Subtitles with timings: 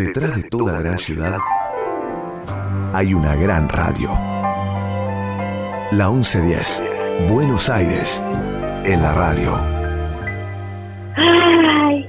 [0.00, 1.36] Detrás de toda gran ciudad
[2.94, 4.08] hay una gran radio.
[5.92, 8.18] La 1110, Buenos Aires,
[8.86, 9.50] en la radio.
[11.18, 12.06] ¡Ay!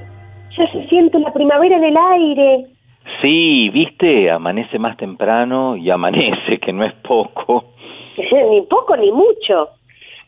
[0.56, 2.66] Ya se siente la primavera en el aire.
[3.20, 7.74] Sí, viste, amanece más temprano y amanece, que no es poco.
[8.50, 9.68] ni poco ni mucho.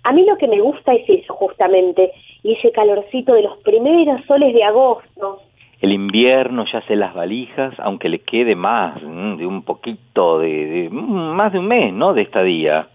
[0.03, 2.13] A mí lo que me gusta es eso justamente,
[2.43, 5.41] y ese calorcito de los primeros soles de agosto.
[5.85, 11.53] El invierno ya hace las valijas, aunque le quede más, de un poquito, de, más
[11.53, 12.15] de un mes, ¿no?
[12.15, 12.89] De estadía.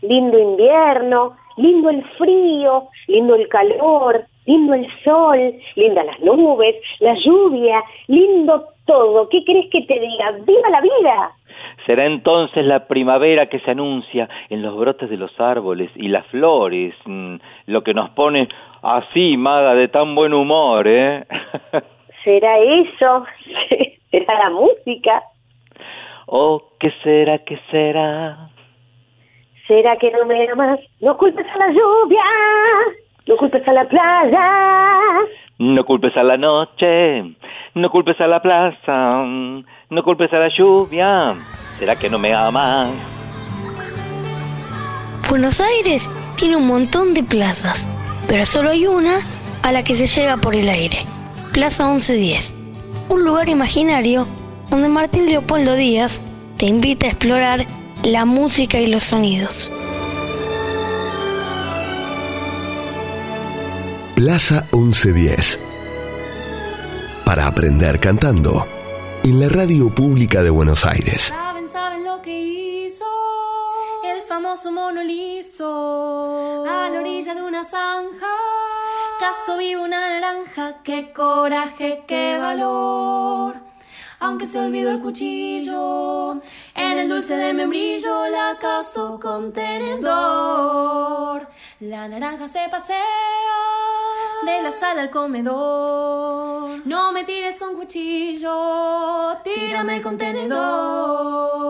[0.00, 7.12] Lindo invierno, lindo el frío, lindo el calor, lindo el sol, lindas las nubes, la
[7.16, 9.28] lluvia, lindo todo.
[9.28, 10.32] ¿Qué crees que te diga?
[10.46, 11.32] ¡Viva la vida!
[11.84, 16.26] Será entonces la primavera que se anuncia en los brotes de los árboles y las
[16.28, 17.34] flores, mm,
[17.66, 18.48] lo que nos pone
[18.80, 21.26] así, maga, de tan buen humor, ¿eh?
[22.24, 23.24] ¿Será eso?
[24.10, 25.22] ¿Será la música?
[26.26, 28.48] Oh, ¿qué será, qué será?
[29.66, 30.80] ¿Será que no me amas?
[31.00, 32.24] No culpes a la lluvia,
[33.26, 35.00] no culpes a la playa.
[35.58, 37.36] No culpes a la noche,
[37.74, 41.34] no culpes a la plaza, no culpes a la lluvia.
[41.78, 42.88] ¿Será que no me amas?
[45.28, 47.88] Buenos Aires tiene un montón de plazas,
[48.28, 49.20] pero solo hay una
[49.62, 50.98] a la que se llega por el aire.
[51.52, 52.54] Plaza 1110,
[53.10, 54.26] un lugar imaginario
[54.70, 56.18] donde Martín Leopoldo Díaz
[56.56, 57.66] te invita a explorar
[58.04, 59.70] la música y los sonidos.
[64.14, 65.60] Plaza 1110.
[67.26, 68.66] Para aprender cantando
[69.22, 71.24] en la radio pública de Buenos Aires.
[71.24, 73.04] ¿Saben, saben lo que hizo
[74.10, 78.26] el famoso mono liso a la orilla de una zanja?
[79.22, 83.54] Caso vivo una naranja, qué coraje, qué valor.
[84.18, 86.42] Aunque se olvidó el cuchillo,
[86.74, 91.46] en el dulce de membrillo la caso con tenedor.
[91.78, 92.98] La naranja se pasea
[94.44, 96.84] de la sala al comedor.
[96.84, 101.62] No me tires con cuchillo, tírame con tenedor.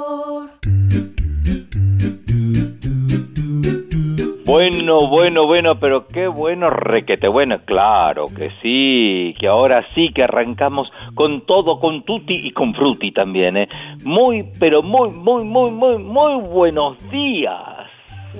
[4.44, 10.24] Bueno, bueno, bueno, pero qué bueno, requete bueno, claro que sí, que ahora sí que
[10.24, 13.68] arrancamos con todo, con tutti y con frutti también, ¿eh?
[14.04, 17.86] Muy, pero muy, muy, muy, muy, muy buenos días.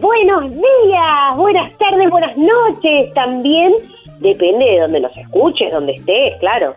[0.01, 3.73] Buenos días, buenas tardes, buenas noches también.
[4.19, 6.75] Depende de donde nos escuches, donde estés, claro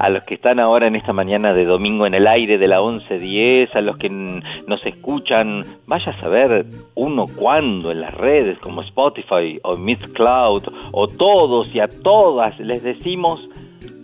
[0.00, 2.80] a los que están ahora en esta mañana de domingo en el aire de la
[2.80, 8.80] 11.10, a los que nos escuchan, vaya a saber uno cuándo en las redes como
[8.80, 10.62] Spotify o Miss Cloud
[10.92, 13.46] o todos y a todas les decimos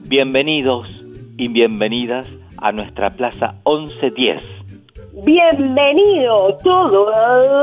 [0.07, 1.03] bienvenidos
[1.39, 2.29] y bienvenidas
[2.59, 4.43] a nuestra Plaza 11.10.
[5.25, 7.11] Bienvenido todo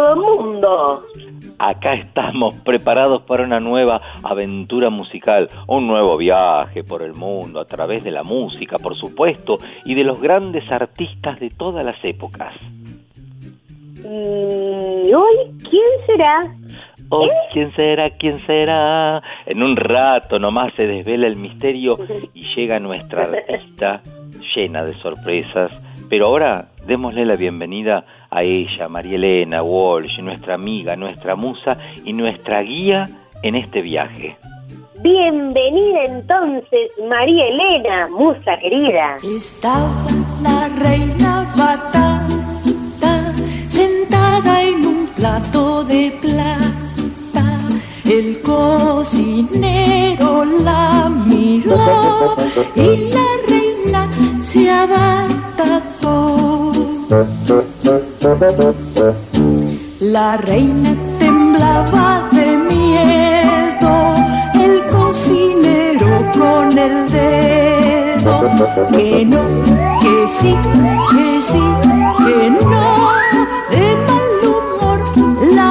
[0.09, 1.03] el mundo
[1.69, 7.65] acá estamos preparados para una nueva aventura musical, un nuevo viaje por el mundo a
[7.65, 12.53] través de la música, por supuesto, y de los grandes artistas de todas las épocas.
[14.03, 15.35] ¿Y hoy
[15.69, 16.41] quién será?
[17.09, 18.09] Oh, ¿quién será?
[18.09, 19.21] ¿Quién será?
[19.45, 21.97] En un rato nomás se desvela el misterio
[22.33, 24.01] y llega nuestra artista
[24.55, 25.71] llena de sorpresas.
[26.09, 32.13] Pero ahora démosle la bienvenida a ella, María Elena Walsh, nuestra amiga, nuestra musa y
[32.13, 33.07] nuestra guía
[33.43, 34.35] en este viaje.
[35.01, 39.17] Bienvenida entonces, María Elena, musa querida.
[39.23, 39.91] Estaba
[40.41, 43.31] la reina batata
[43.67, 47.59] sentada en un plato de plata.
[48.05, 52.35] El cocinero la miró
[52.75, 54.09] y la reina
[54.41, 56.33] se abatató.
[59.99, 64.15] La reina temblaba de miedo,
[64.53, 68.43] el cocinero con el dedo,
[68.93, 69.41] que no,
[69.99, 70.55] que sí,
[71.11, 71.63] que sí,
[72.23, 73.11] que no,
[73.71, 74.99] de mal humor
[75.53, 75.67] la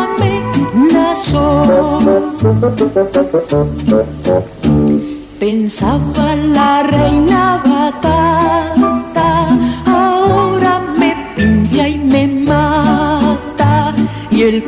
[0.85, 1.45] amenazó.
[5.41, 8.42] Pensaba la reina batata,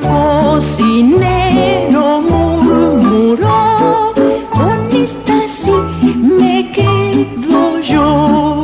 [0.03, 4.13] cocinero murmuró,
[4.51, 5.73] con esta sí
[6.39, 8.63] me quedo yo.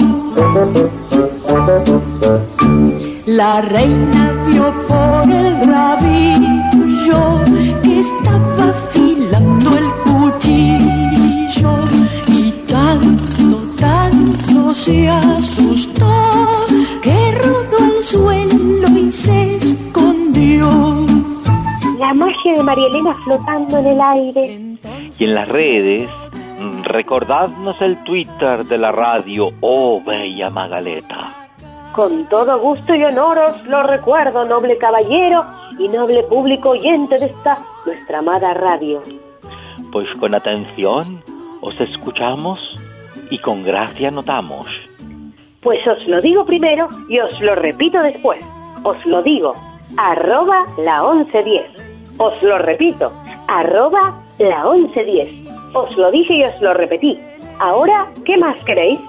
[3.26, 7.40] La reina vio por el rabillo
[7.82, 11.72] que estaba afilando el cuchillo
[12.28, 15.08] y tanto, tanto se
[22.70, 24.78] magia de María Elena flotando en el aire.
[25.18, 26.10] Y en las redes,
[26.84, 31.50] recordadnos el Twitter de la radio, oh bella Magaleta.
[31.92, 35.44] Con todo gusto y honor os lo recuerdo, noble caballero
[35.78, 39.00] y noble público oyente de esta nuestra amada radio.
[39.90, 41.22] Pues con atención
[41.62, 42.58] os escuchamos
[43.30, 44.66] y con gracia notamos.
[45.62, 48.42] Pues os lo digo primero y os lo repito después.
[48.82, 49.54] Os lo digo,
[49.96, 51.89] arroba la 1110.
[52.22, 53.10] Os lo repito,
[53.48, 55.72] arroba la 1110.
[55.72, 57.18] Os lo dije y os lo repetí.
[57.58, 59.00] Ahora, ¿qué más queréis?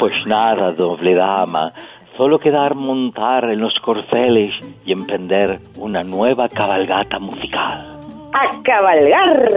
[0.00, 1.72] Pues nada, doble dama,
[2.16, 4.50] solo quedar montar en los corceles
[4.84, 8.00] y emprender una nueva cabalgata musical.
[8.32, 9.48] ¡A cabalgar!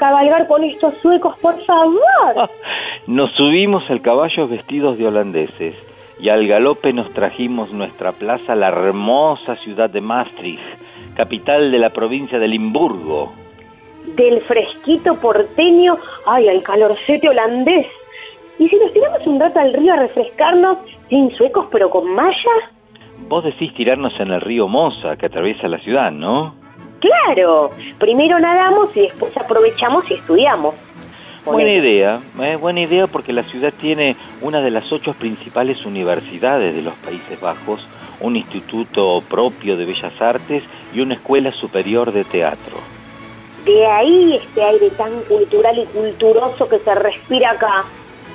[0.00, 2.48] Cabalgar con estos suecos, por favor.
[3.06, 5.74] Nos subimos al caballo vestidos de holandeses
[6.18, 10.62] y al galope nos trajimos nuestra plaza a la hermosa ciudad de Maastricht,
[11.16, 13.32] capital de la provincia de Limburgo.
[14.16, 17.86] Del fresquito porteño, ay, al calorcete holandés.
[18.58, 20.78] ¿Y si nos tiramos un rato al río a refrescarnos,
[21.08, 22.64] sin suecos pero con mallas?
[23.28, 26.54] vos decís tirarnos en el río Mosa, que atraviesa la ciudad, ¿no?
[27.00, 30.74] Claro, primero nadamos y después aprovechamos y estudiamos.
[31.44, 36.74] Buena idea, eh, buena idea porque la ciudad tiene una de las ocho principales universidades
[36.74, 37.86] de los Países Bajos,
[38.20, 40.62] un instituto propio de bellas artes
[40.94, 42.76] y una escuela superior de teatro.
[43.64, 47.84] De ahí este aire tan cultural y culturoso que se respira acá.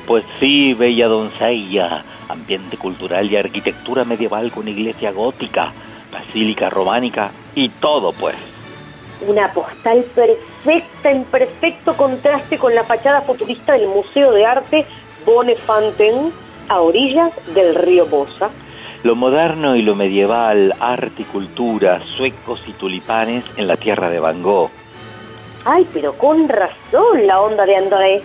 [0.08, 5.72] Pues sí, bella doncella, ambiente cultural y arquitectura medieval con iglesia gótica,
[6.12, 8.55] basílica románica y todo pues.
[9.28, 14.86] Una postal perfecta en perfecto contraste con la fachada futurista del Museo de Arte
[15.26, 16.32] Bonnefanten
[16.70, 18.50] a orillas del río Bosa.
[19.04, 24.20] Lo moderno y lo medieval, arte y cultura, suecos y tulipanes en la tierra de
[24.20, 24.72] Van Gogh.
[25.64, 28.22] Ay, pero con razón la onda de André.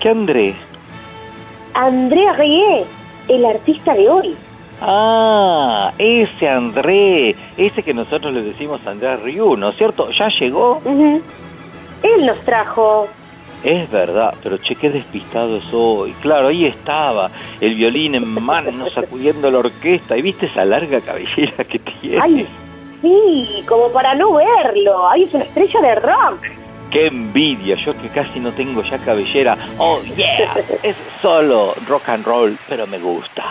[0.00, 0.54] ¿Qué André?
[1.74, 2.84] André Rie,
[3.28, 4.36] el artista de hoy.
[4.80, 10.10] Ah, ese André, ese que nosotros le decimos André Ryu, ¿no es cierto?
[10.10, 10.82] ¿Ya llegó?
[10.84, 13.08] Él nos trajo
[13.64, 16.12] Es verdad, pero che, qué despistado soy.
[16.20, 17.30] Claro, ahí estaba,
[17.60, 20.16] el violín en mano, sacudiendo la orquesta.
[20.16, 22.18] ¿Y viste esa larga cabellera que tiene?
[22.20, 22.46] Ay,
[23.00, 25.08] sí, como para no verlo.
[25.08, 26.42] Ay, es una estrella de rock.
[26.90, 27.76] ¡Qué envidia!
[27.76, 29.56] Yo que casi no tengo ya cabellera.
[29.78, 30.54] ¡Oh, yeah!
[30.82, 33.42] Es solo rock and roll, pero me gusta.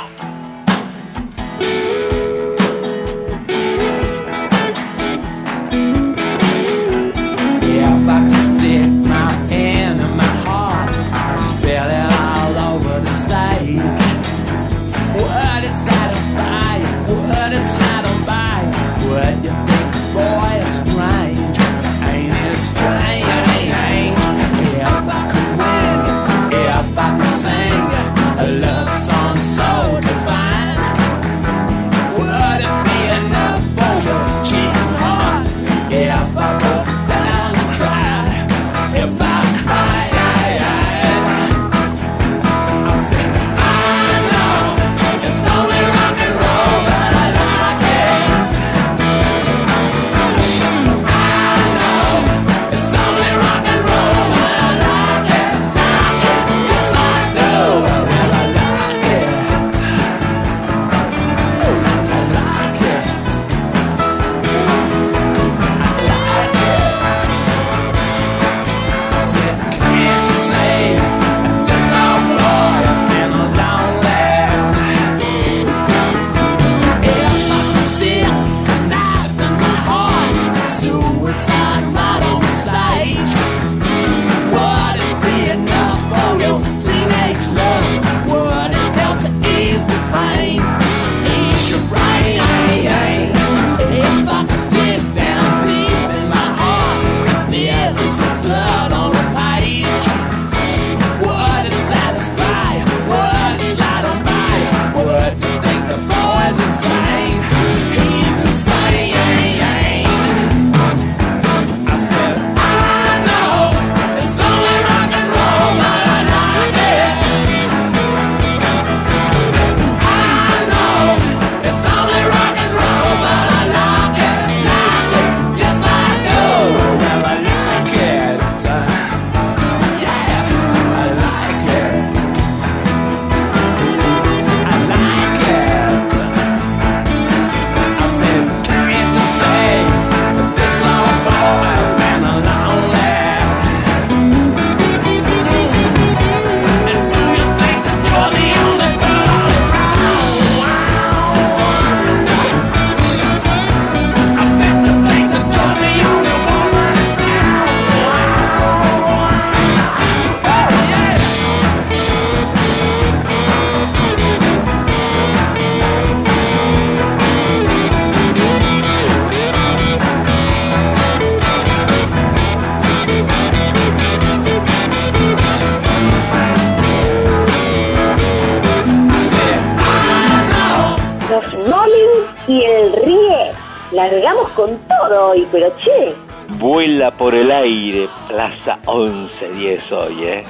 [185.27, 186.13] Hoy, pero che,
[186.59, 190.43] Vuela por el aire, Plaza 1110 hoy, ¿eh?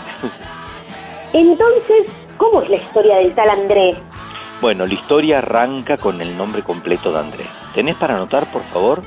[1.34, 3.94] entonces, ¿cómo es la historia del tal André?
[4.62, 7.48] Bueno, la historia arranca con el nombre completo de Andrés.
[7.74, 9.02] ¿Tenés para anotar, por favor?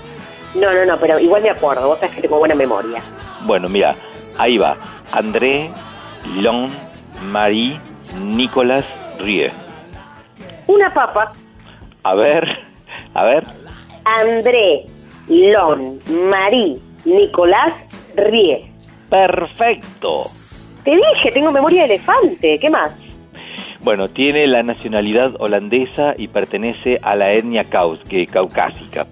[0.54, 3.02] No, no, no, pero igual me acuerdo, vos sabés que tengo buena memoria.
[3.42, 3.94] Bueno, mira,
[4.36, 4.76] ahí va.
[5.12, 5.70] André
[6.36, 6.68] Lon
[7.30, 7.80] Marie
[8.20, 8.84] Nicolas
[9.18, 9.50] Rie.
[10.66, 11.32] Una papa,
[12.02, 12.58] A ver,
[13.14, 13.46] A ver.
[14.04, 14.86] André,
[15.28, 15.98] Lon,
[16.30, 17.74] Marí, Nicolás,
[18.16, 18.70] Rie.
[19.10, 20.24] Perfecto.
[20.84, 22.58] Te dije, tengo memoria de elefante.
[22.58, 22.92] ¿Qué más?
[23.80, 29.06] Bueno, tiene la nacionalidad holandesa y pertenece a la etnia caus- que- caucásica.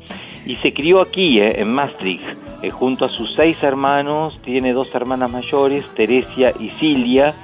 [0.44, 2.24] Y se crió aquí, eh, en Maastricht,
[2.62, 4.40] eh, junto a sus seis hermanos.
[4.42, 7.34] Tiene dos hermanas mayores, Teresia y Cilia,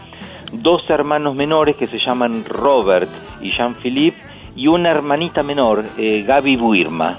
[0.52, 3.08] dos hermanos menores que se llaman Robert
[3.40, 4.16] y Jean-Philippe,
[4.54, 7.18] y una hermanita menor, eh, Gaby Buirma.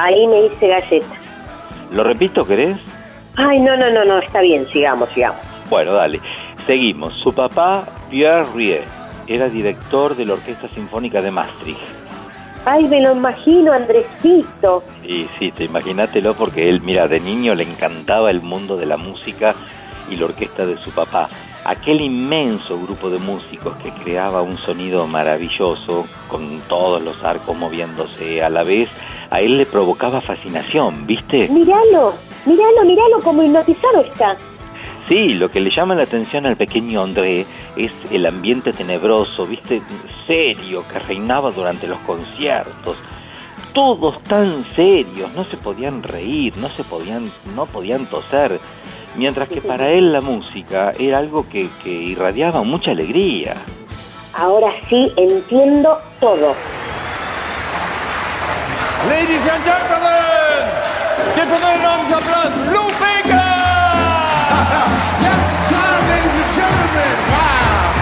[0.00, 1.16] Ahí me hice galleta.
[1.90, 2.78] ¿Lo repito, querés?
[3.34, 5.40] Ay, no, no, no, no, está bien, sigamos, sigamos.
[5.68, 6.20] Bueno, dale.
[6.66, 7.14] Seguimos.
[7.14, 8.82] Su papá, Pierre Rie,
[9.26, 11.80] era director de la Orquesta Sinfónica de Maastricht.
[12.64, 14.84] Ay, me lo imagino, Andresito.
[15.02, 18.98] Y sí, te imagínatelo porque él, mira, de niño le encantaba el mundo de la
[18.98, 19.56] música
[20.08, 21.28] y la orquesta de su papá.
[21.64, 28.44] Aquel inmenso grupo de músicos que creaba un sonido maravilloso, con todos los arcos moviéndose
[28.44, 28.90] a la vez,
[29.30, 31.48] a él le provocaba fascinación, ¿viste?
[31.48, 32.14] Míralo,
[32.46, 34.36] míralo, míralo, como hipnotizado está.
[35.08, 39.80] Sí, lo que le llama la atención al pequeño André es el ambiente tenebroso, viste,
[40.26, 42.96] serio que reinaba durante los conciertos.
[43.72, 48.60] Todos tan serios, no se podían reír, no se podían, no podían toser,
[49.16, 53.56] mientras que para él la música era algo que, que irradiaba mucha alegría.
[54.34, 56.54] Ahora sí entiendo todo.
[59.06, 60.62] Ladies and gentlemen,
[61.38, 63.46] give them an arms applause, Lou Bega!
[65.22, 67.16] Yes, time, ladies and gentlemen.
[67.30, 67.94] Wow.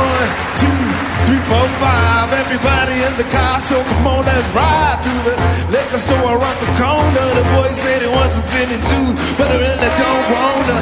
[0.00, 0.80] One, two,
[1.28, 2.32] three, four, five.
[2.32, 5.34] Everybody in the car, so come on, let's ride to the
[5.76, 7.26] liquor store around the corner.
[7.36, 10.78] The boy said he wants a gin and juice, but I really don't wanna.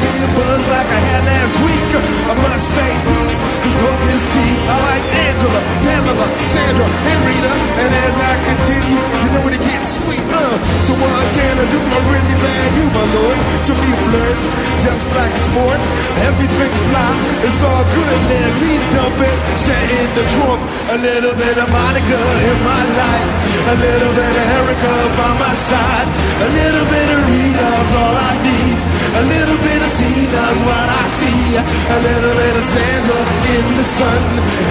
[0.00, 1.90] Me a buzz like I had last week.
[2.32, 4.56] I must stay deep, cause love is cheap.
[4.68, 7.52] I like Angela, Pamela, Sandra, and Rita.
[7.52, 10.56] And as I continue, you know it gets sweet, uh.
[10.86, 11.80] So what can I do?
[11.80, 13.38] I really bad you, my lord.
[13.68, 14.38] To me, flirt,
[14.80, 15.80] just like sport.
[16.24, 17.12] Everything fly,
[17.44, 18.18] it's all good.
[18.30, 20.60] Let me dump it, set in the trunk.
[20.94, 23.30] A little bit of Monica in my life.
[23.60, 26.08] A little bit of Erica by my side.
[26.40, 28.78] A little bit of Rita's all I need.
[29.10, 31.58] A little bit of Tina's what I see.
[31.58, 33.20] A little bit of Sandra
[33.56, 34.22] in the sun.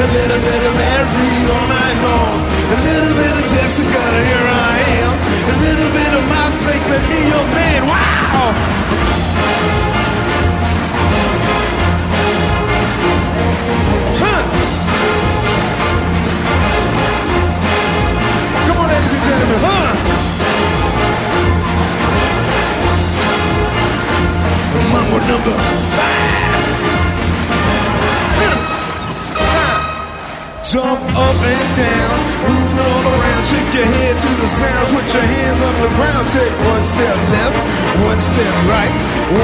[0.04, 2.38] A little bit of Mary all night long.
[2.76, 5.14] A little bit of Jessica, here I am.
[5.54, 7.82] A little bit of Mouse Lake, make me your man.
[7.88, 8.56] Wow!
[19.30, 19.94] Gentlemen, huh?
[24.92, 25.54] Mambo number
[25.96, 27.09] five.
[30.70, 30.86] Jump
[31.18, 35.58] up and down, move all around, shake your head to the sound, put your hands
[35.66, 37.58] on the ground, take one step left,
[38.06, 38.94] one step right,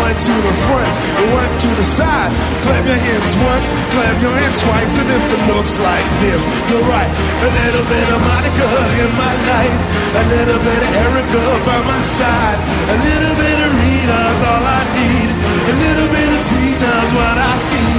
[0.06, 0.94] one to the front,
[1.34, 2.30] one to the side.
[2.62, 6.86] Clap your hands once, clap your hands twice, and if it looks like this, you're
[6.94, 7.10] right.
[7.10, 8.66] A little bit of Monica
[9.02, 9.82] in my life,
[10.22, 13.55] a little bit of Erica by my side, a little bit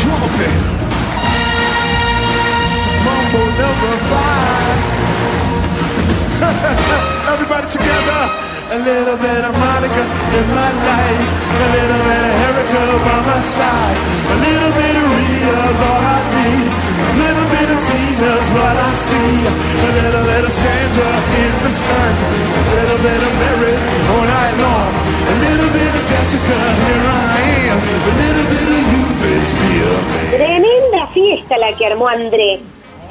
[0.00, 0.56] Trumpet.
[3.04, 4.78] Mambo number five.
[7.32, 8.22] Everybody together.
[8.72, 10.04] A little bit of Monica
[10.38, 11.28] in my life.
[11.52, 13.98] A little bit of Erica by my side.
[14.32, 16.91] A little bit of Rita's all I need.
[17.12, 19.34] A little bit of Tina's what I see.
[19.44, 21.10] A little bit of Sandra
[21.42, 22.12] in the sun.
[22.58, 23.76] A little bit of Mary
[24.12, 24.90] all night long.
[25.32, 27.78] A little bit of Jessica, here I am.
[27.78, 30.30] A little bit of you makes me a man.
[30.36, 32.60] Tremenda fiesta la que armó André.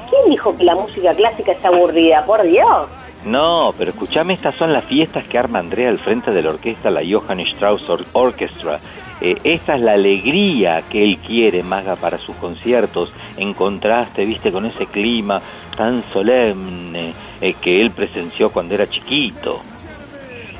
[0.10, 2.26] ¿Quién dijo que la música clásica está aburrida?
[2.26, 2.88] Por Dios.
[3.26, 6.90] No, pero escúchame, estas son las fiestas que arma Andrea al frente de la orquesta,
[6.90, 8.80] la Johann Strauss Or- Orchestra.
[9.22, 14.52] Eh, esta es la alegría que él quiere, Maga, para sus conciertos, en contraste, viste,
[14.52, 15.42] con ese clima
[15.78, 19.60] tan solemne eh, que él presenció cuando era chiquito.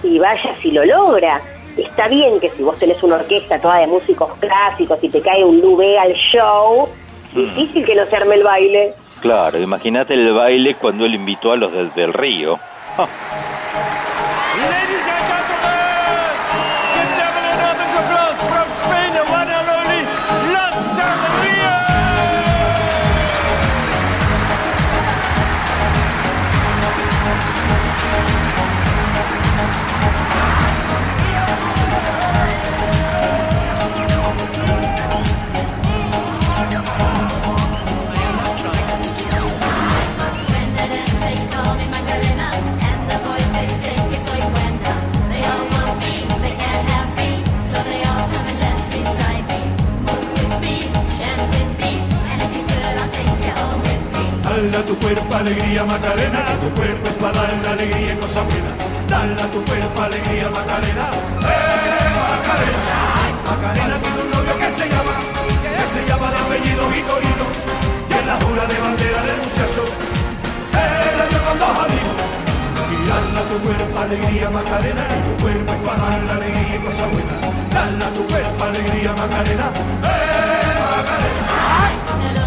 [0.04, 1.42] Y vaya si lo logra.
[1.76, 5.44] Está bien que si vos tenés una orquesta toda de músicos clásicos y te cae
[5.44, 6.88] un Lubé al show,
[7.34, 8.94] Difícil que no se arme el baile.
[9.22, 12.60] Claro, imagínate el baile cuando él invitó a los del, del río.
[54.62, 58.78] Dale a tu cuerpo alegría Macarena, tu cuerpo es para darle alegría y cosas buenas.
[59.10, 62.94] Dale a tu cuerpo alegría Macarena, eh Macarena.
[63.42, 65.18] Macarena tiene un novio que se llama,
[65.66, 67.48] que se llama de apellido Vitorino,
[68.06, 69.82] y es la jura de bandera del muchacho.
[70.70, 70.84] Se
[71.18, 72.22] la dio con dos amigos.
[73.10, 77.08] Dale a tu cuerpo alegría Macarena, que tu cuerpo es para darle alegría y cosas
[77.10, 77.40] buenas.
[77.74, 79.68] Dale a tu cuerpo alegría Macarena,
[80.06, 82.41] eh Macarena.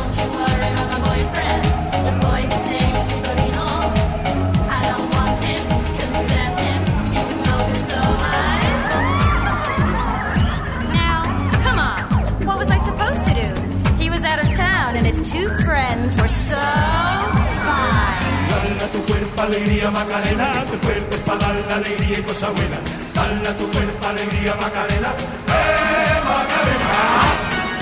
[19.34, 22.80] Cuerpo alegría Macarena, tu cuerpo para darle alegría y cosas buenas.
[23.14, 25.10] Dale a tu cuerpo alegría Macarena,
[25.48, 26.92] eh Macarena.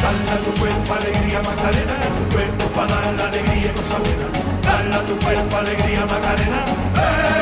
[0.02, 4.30] Dale a tu cuerpo alegría Macarena, tu cuerpo para darle alegría y cosas buenas.
[4.62, 6.64] Dale a tu cuerpo alegría Macarena,
[6.96, 7.41] eh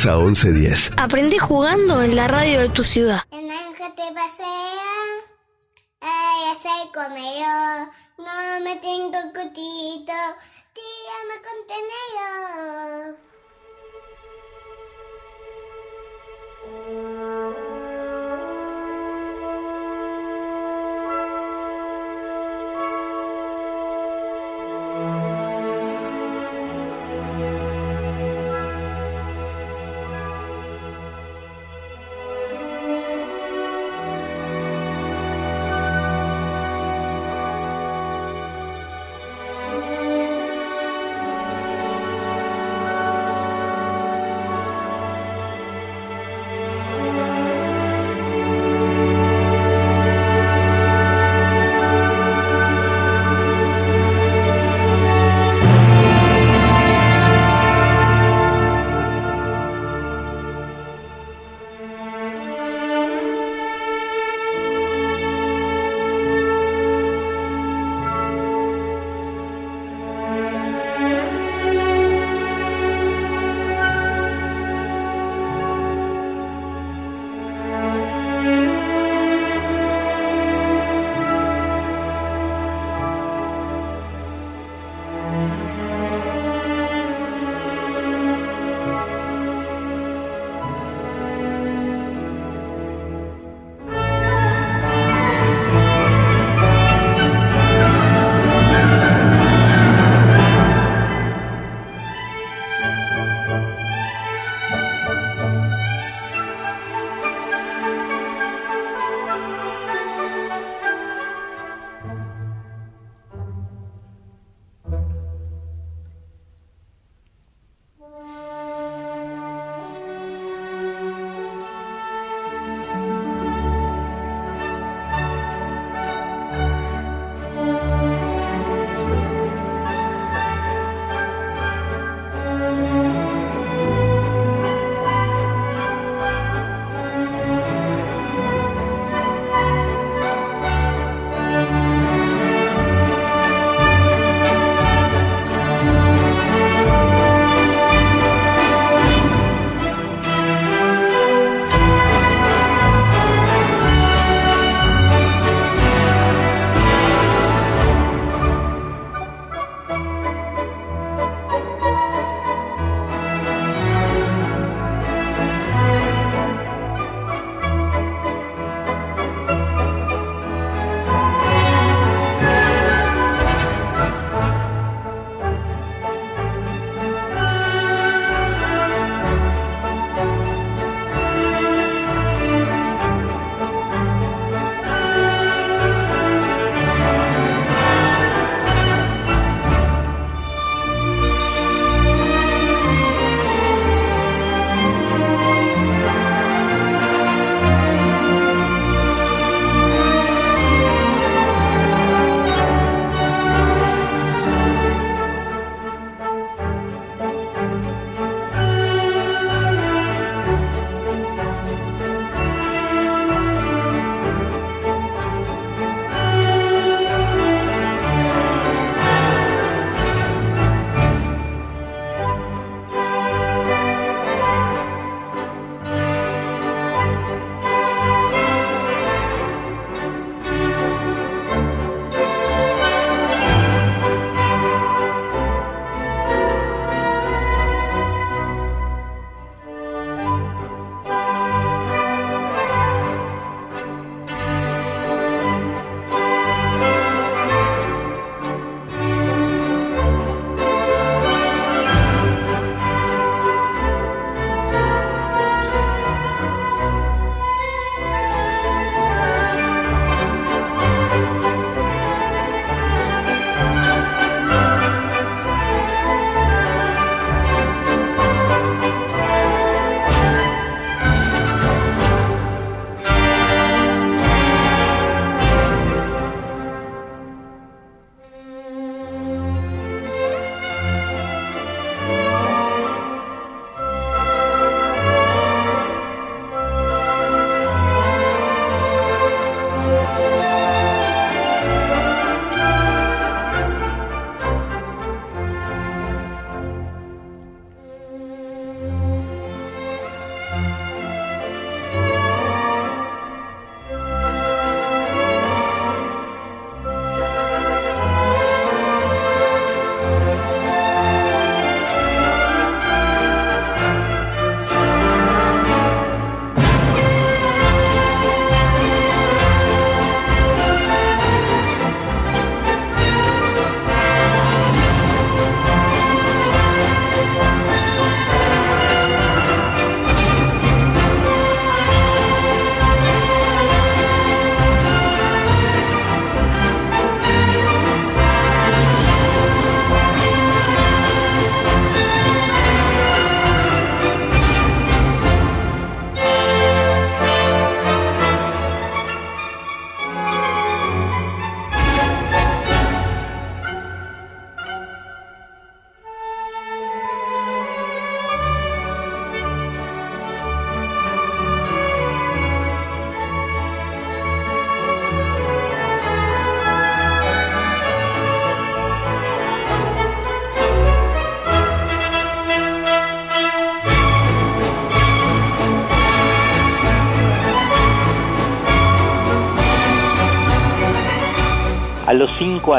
[0.00, 0.92] Plaza 1110.
[0.96, 3.20] Aprendí jugando en la radio de tu ciudad.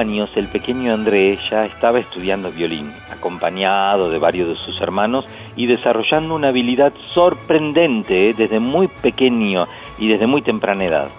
[0.02, 5.68] Años, el pequeño André ya estaba estudiando violín, acompañado de varios de sus hermanos y
[5.68, 11.10] desarrollando una habilidad sorprendente desde muy pequeño y desde muy temprana edad.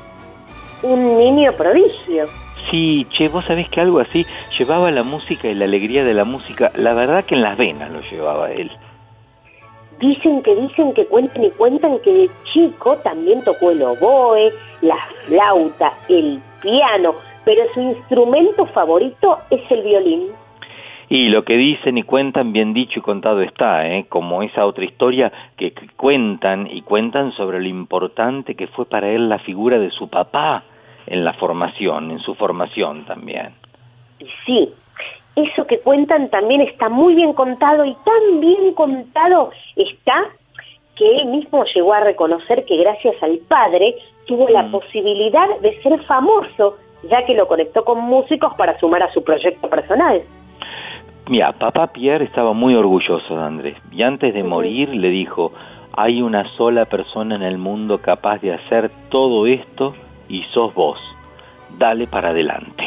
[0.82, 2.26] Un niño prodigio.
[2.70, 4.26] Sí, che, vos sabés que algo así
[4.58, 7.90] llevaba la música y la alegría de la música, la verdad que en las venas
[7.90, 8.70] lo llevaba él.
[10.00, 14.98] Dicen que dicen que cuentan y cuentan que de chico también tocó el oboe, la
[15.26, 20.28] flauta, el piano, pero su instrumento favorito es el violín.
[21.08, 24.06] Y lo que dicen y cuentan, bien dicho y contado está, ¿eh?
[24.08, 29.10] como esa otra historia que que cuentan y cuentan sobre lo importante que fue para
[29.10, 30.64] él la figura de su papá
[31.06, 33.54] en la formación, en su formación también.
[34.46, 34.72] Sí,
[35.36, 40.30] eso que cuentan también está muy bien contado y tan bien contado está
[40.96, 46.02] que él mismo llegó a reconocer que gracias al padre tuvo la posibilidad de ser
[46.04, 46.76] famoso,
[47.10, 50.22] ya que lo conectó con músicos para sumar a su proyecto personal.
[51.28, 55.52] Mira, papá Pierre estaba muy orgulloso de Andrés y antes de morir le dijo,
[55.94, 59.94] hay una sola persona en el mundo capaz de hacer todo esto
[60.28, 61.00] y sos vos.
[61.78, 62.84] Dale para adelante.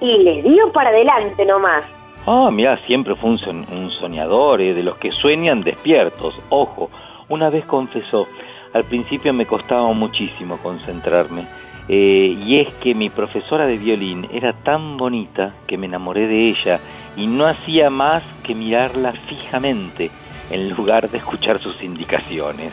[0.00, 1.84] Y le dio para adelante nomás.
[2.26, 6.40] Ah, mira, siempre fue un, un soñador, eh, de los que sueñan despiertos.
[6.50, 6.90] Ojo,
[7.28, 8.26] una vez confesó,
[8.74, 11.44] al principio me costaba muchísimo concentrarme.
[11.92, 16.48] Eh, y es que mi profesora de violín era tan bonita que me enamoré de
[16.48, 16.78] ella
[17.16, 20.08] y no hacía más que mirarla fijamente
[20.50, 22.72] en lugar de escuchar sus indicaciones.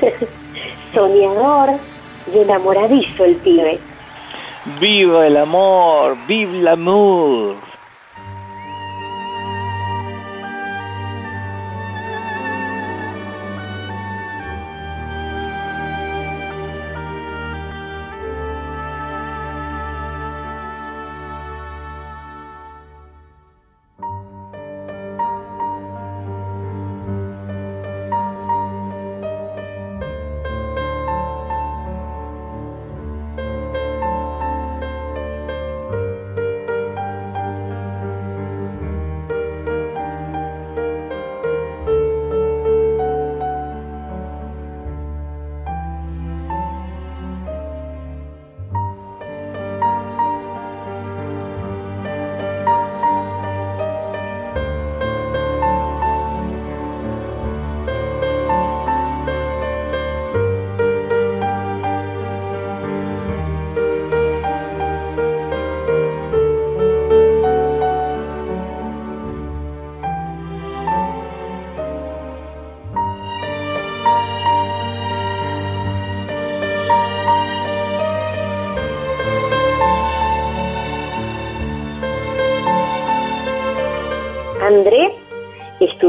[0.94, 1.78] Soñador
[2.34, 3.78] y enamoradizo el pibe.
[4.80, 6.16] ¡Viva el amor!
[6.26, 7.65] ¡Vive l'amour!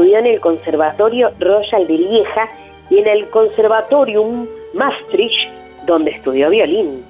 [0.08, 2.48] Estudió en el Conservatorio Royal de Lieja
[2.88, 5.50] y en el Conservatorium Maastricht,
[5.86, 7.04] donde estudió violín.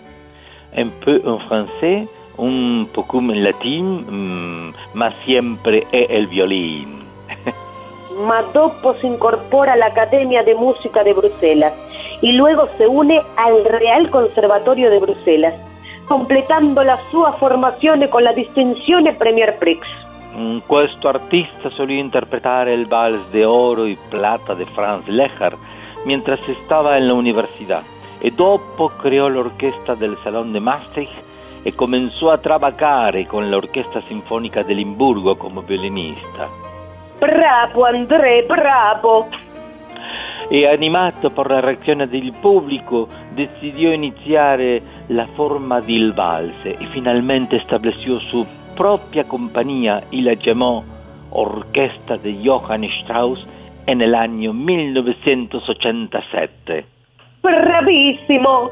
[0.76, 7.04] un peu en francés, un poco en latín, mm, más siempre es el violín.
[8.26, 11.72] Matopo se incorpora a la Academia de Música de Bruselas
[12.20, 15.54] y luego se une al Real Conservatorio de Bruselas,
[16.06, 19.87] completando la sua formazione con la distinzione Premier Prix.
[20.67, 25.57] Questo artista solía interpretar el vals de oro y plata de Franz Lehár
[26.05, 27.83] mientras estaba en la universidad
[28.21, 31.12] e dopo creó la orquesta del Salón de Maastricht
[31.64, 36.49] e comenzó a trabajar con la Orquesta Sinfónica de Limburgo como violinista.
[37.20, 39.29] Bravo André, bravo!
[40.51, 46.87] e animato por la reacción del público decidió iniciar eh, la forma del valse y
[46.87, 48.47] finalmente estableció su
[48.79, 50.85] propia compañía y la llamó
[51.33, 53.45] Orquesta de Johann Strauss
[53.87, 56.87] en el año 1987.
[57.43, 58.70] Bravissimo!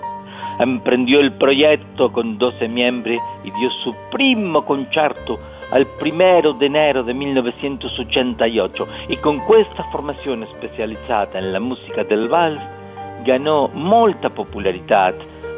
[0.61, 5.41] Emprendió el proyecto con 12 miembros y dio su primo concerto
[5.73, 12.29] al primero de enero de 1988 y con questa formazione specializzata en la música del
[12.29, 12.63] vals
[13.25, 15.17] ganó molta popularidad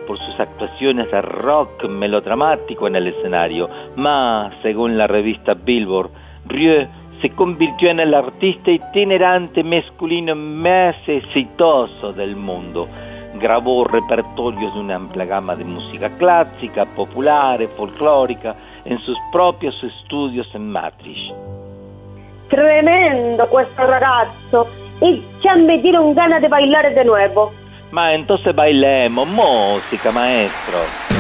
[0.09, 6.11] por sus actuaciones de rock melodramático en el escenario, mas según la revista Billboard,
[6.47, 6.89] Rieu
[7.21, 12.89] se convirtió en el artista itinerante masculino más exitoso del mundo.
[13.39, 18.57] Grabó repertorios de una amplia gama de música clásica, popular, folclórica,
[18.87, 21.35] en sus propios estudios en Maastricht.
[22.49, 24.67] Tremendo questo ragazzo!
[25.03, 27.53] E ya me dieron ganas de bailar de nuevo.
[27.91, 31.18] Ma entonces bailemos, música, maestro.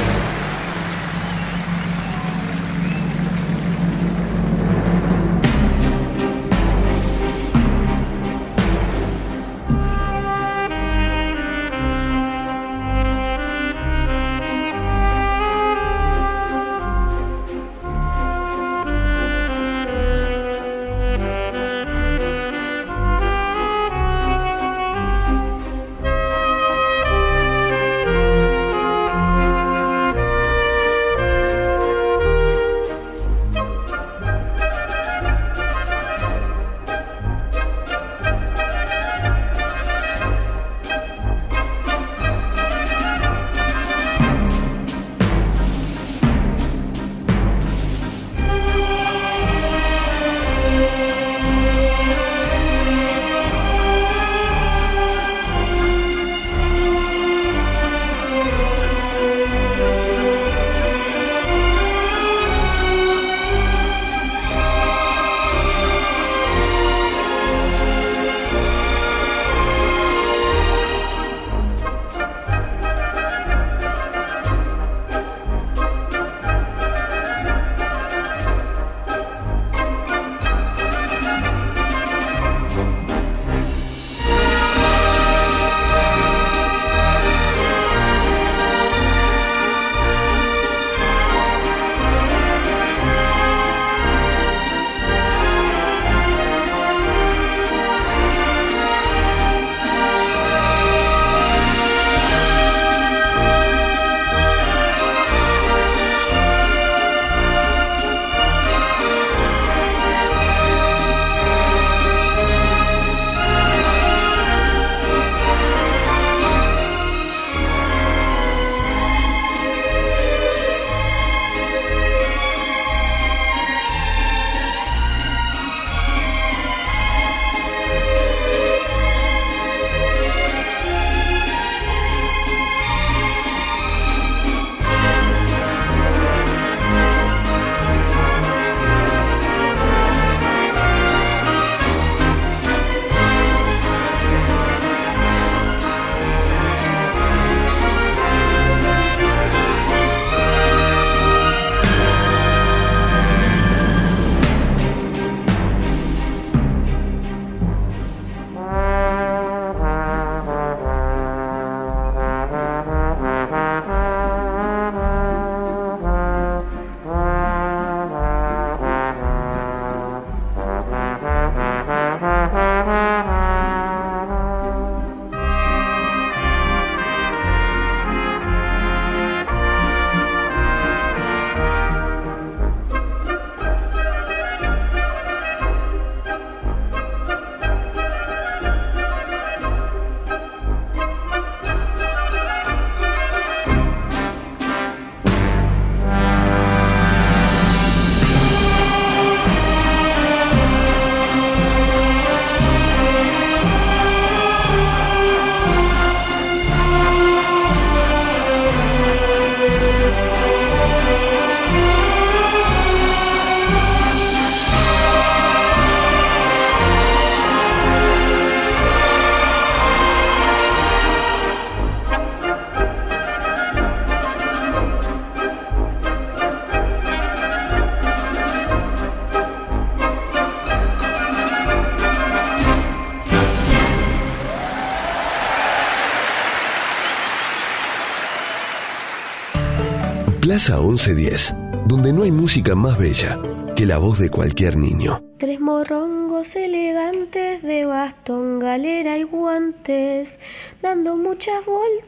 [240.58, 241.56] Plaza 1110,
[241.86, 243.38] donde no hay música más bella
[243.76, 245.22] que la voz de cualquier niño.
[245.38, 250.36] Tres morrongos elegantes de bastón, galera y guantes,
[250.82, 252.07] dando muchas volteretas,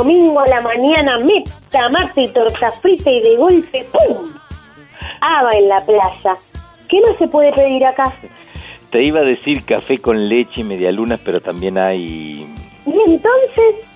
[0.00, 4.30] Domingo a la mañana, meta, mate y torta frita y de golpe, ¡pum!
[5.22, 6.36] Aba en la plaza.
[6.86, 8.14] ¿Qué no se puede pedir acá?
[8.90, 12.46] Te iba a decir café con leche y medialunas, pero también hay...
[12.84, 13.88] Y entonces,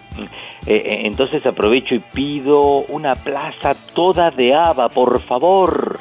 [0.66, 6.00] Eh, eh, entonces aprovecho y pido una plaza toda de haba, por favor.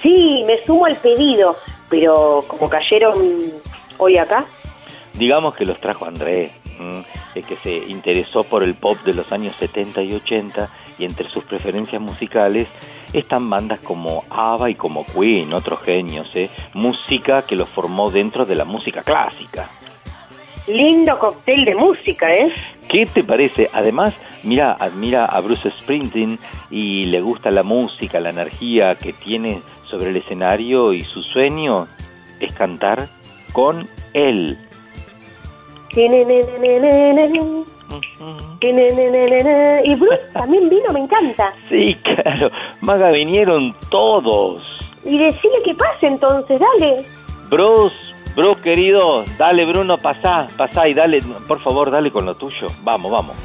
[0.00, 1.56] sí, me sumo al pedido,
[1.88, 3.52] pero como cayeron
[3.98, 4.44] hoy acá,
[5.14, 6.52] Digamos que los trajo Andrés,
[7.34, 10.68] que se interesó por el pop de los años 70 y 80
[10.98, 12.68] y entre sus preferencias musicales
[13.12, 16.50] están bandas como ABBA y como Queen, otros genios, ¿eh?
[16.74, 19.70] música que los formó dentro de la música clásica.
[20.66, 22.52] lindo cóctel de música, ¿eh?
[22.88, 23.70] ¿Qué te parece?
[23.72, 26.38] Además, mira, admira a Bruce Springsteen
[26.70, 31.88] y le gusta la música, la energía que tiene sobre el escenario y su sueño
[32.38, 33.08] es cantar
[33.52, 34.58] con él.
[39.84, 41.52] Y Bruce también vino, me encanta.
[41.68, 42.50] Sí, claro.
[42.80, 44.62] Maga, vinieron todos.
[45.04, 47.02] Y decirle que pase entonces, dale.
[47.48, 47.96] Bruce,
[48.36, 52.68] Bruce querido, dale Bruno, pasá, pasá y dale, por favor, dale con lo tuyo.
[52.82, 53.36] Vamos, vamos.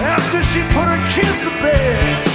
[0.00, 2.27] After she put her kids to bed.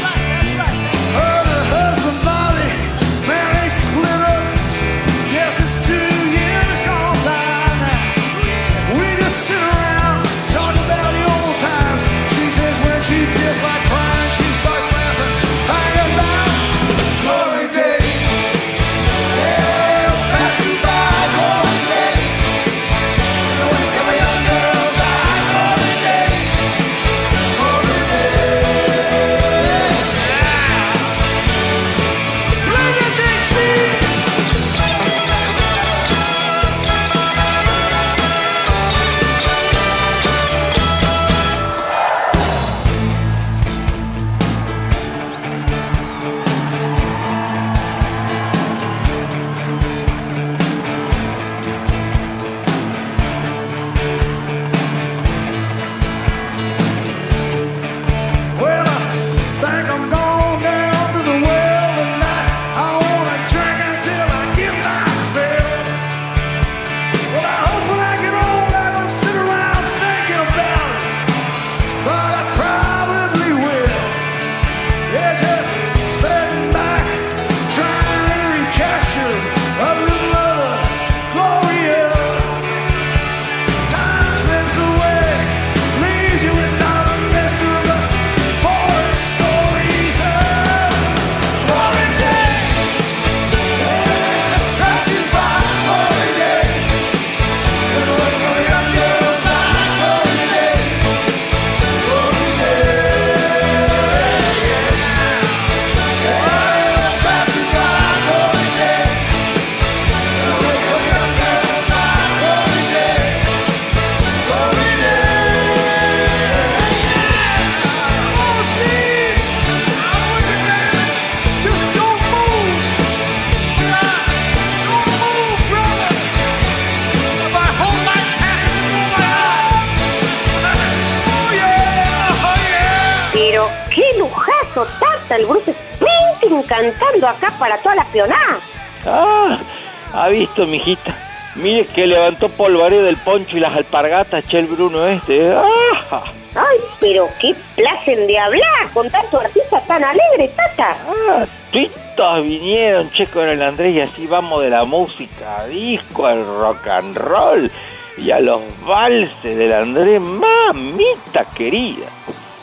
[140.43, 141.15] Ha visto, mijita.
[141.55, 145.53] Mire que levantó polvareo del poncho y las alpargatas, che, el Bruno este.
[145.53, 146.23] ¡Ah!
[146.55, 150.95] Ay, pero qué placen de hablar con tanto artista tan alegre, Tata.
[151.07, 156.27] Ah, tuitos vinieron, che, con el Andrés y así vamos de la música a disco,
[156.27, 157.71] al rock and roll
[158.17, 162.07] y a los valses del Andrés, mamita querida.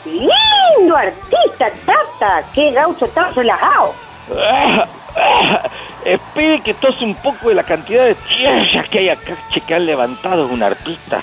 [0.05, 2.43] Lindo artista, Tata.
[2.53, 3.93] Qué gaucho tan relajado.
[6.33, 9.75] Espere que tose un poco de la cantidad de tierra que hay acá, che, que
[9.75, 11.21] han levantado un artista.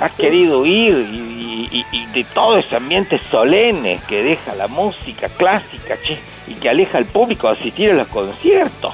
[0.00, 5.28] Ha querido ir y, y- y de todo ese ambiente solemne que deja la música
[5.28, 8.92] clásica, che, y que aleja al público a asistir a los conciertos.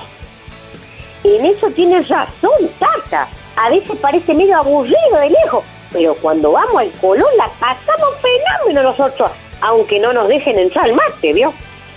[1.25, 3.27] En eso tienes razón, Tata.
[3.57, 8.83] A veces parece medio aburrido de lejos, pero cuando vamos al Colón la pasamos fenómeno
[8.83, 9.31] nosotros,
[9.63, 11.55] aunque no nos dejen entrar al mate, ¿vio?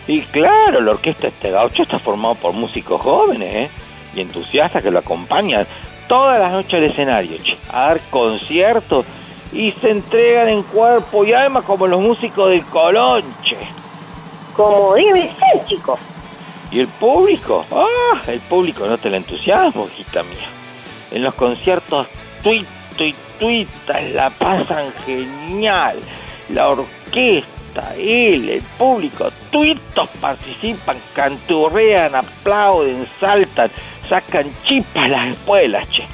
[0.08, 3.70] Y claro, la orquesta este gaucho está formado por músicos jóvenes, ¿eh?
[4.16, 5.68] Y entusiastas que lo acompañan
[6.08, 7.38] todas las noches al escenario,
[7.70, 9.06] a dar conciertos
[9.52, 13.58] y se entregan en cuerpo y alma como los músicos del Colón, che.
[14.56, 16.00] Como debe ser, chicos.
[16.72, 17.66] ¿Y el público?
[17.72, 18.22] ¡Ah!
[18.28, 20.48] El público no te la entusiasmo, hijita mía.
[21.12, 22.08] En los conciertos
[22.44, 26.00] tuito y tuitas la pasan genial.
[26.50, 27.48] La orquesta,
[27.98, 33.70] él, el público, tuitos participan, canturrean, aplauden, saltan,
[34.10, 36.06] sacan chispas las espuelas, che.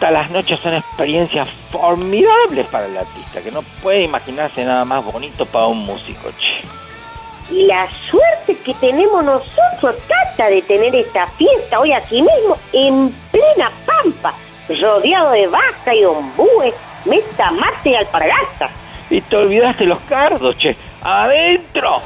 [0.00, 5.46] Las noches son experiencias formidables para el artista, que no puede imaginarse nada más bonito
[5.46, 7.54] para un músico, che.
[7.54, 13.14] Y la suerte que tenemos nosotros, Tata, de tener esta fiesta hoy aquí mismo, en
[13.30, 14.34] plena pampa,
[14.68, 18.70] rodeado de vaca y ombúes, meta mate y alpargata.
[19.10, 20.76] Y te olvidaste los cardos, che.
[21.02, 22.00] ¡Adentro!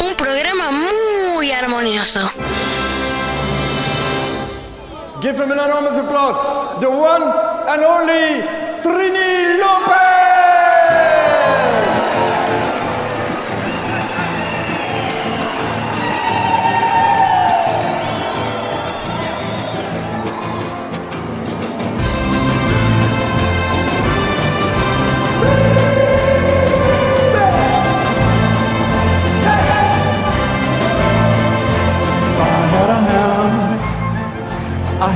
[0.00, 2.28] Un programa muy armonioso.
[5.20, 6.42] Give him an enormous applause.
[6.80, 7.22] The one
[7.68, 8.61] and only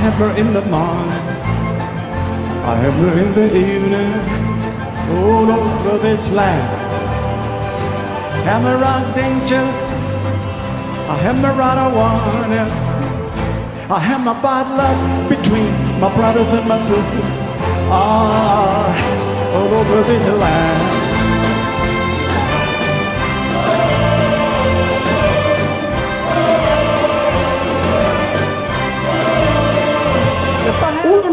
[0.06, 1.26] have her in the morning,
[2.70, 4.12] I have her in the evening,
[5.18, 6.68] all over this land.
[8.32, 9.64] I have her on danger,
[11.12, 11.16] I
[11.70, 12.70] on a warning,
[13.90, 17.36] I have my bad luck between my brothers and my sisters,
[17.90, 18.86] ah,
[19.56, 20.85] all over this land.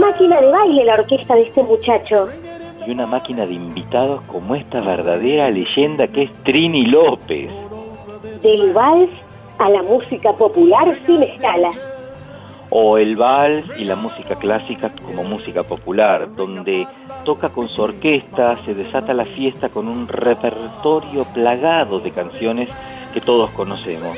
[0.03, 2.27] Máquina de baile la orquesta de este muchacho.
[2.85, 7.49] Y una máquina de invitados como esta verdadera leyenda que es Trini López.
[8.41, 9.09] Del vals
[9.59, 11.69] a la música popular sin escala.
[12.69, 16.85] O el vals y la música clásica como música popular, donde
[17.23, 22.69] toca con su orquesta, se desata la fiesta con un repertorio plagado de canciones
[23.13, 24.17] que todos conocemos.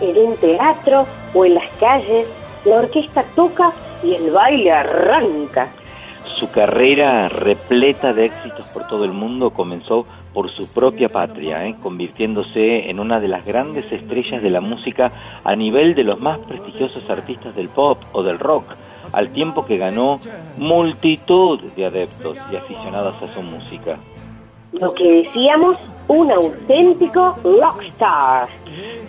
[0.00, 2.28] En un teatro o en las calles,
[2.64, 3.72] la orquesta toca
[4.02, 5.68] y el baile arranca.
[6.38, 11.76] Su carrera repleta de éxitos por todo el mundo comenzó por su propia patria, ¿eh?
[11.82, 16.38] convirtiéndose en una de las grandes estrellas de la música a nivel de los más
[16.40, 18.66] prestigiosos artistas del pop o del rock,
[19.14, 20.20] al tiempo que ganó
[20.58, 23.98] multitud de adeptos y aficionados a su música.
[24.72, 25.78] Lo que decíamos,
[26.08, 28.48] un auténtico rockstar.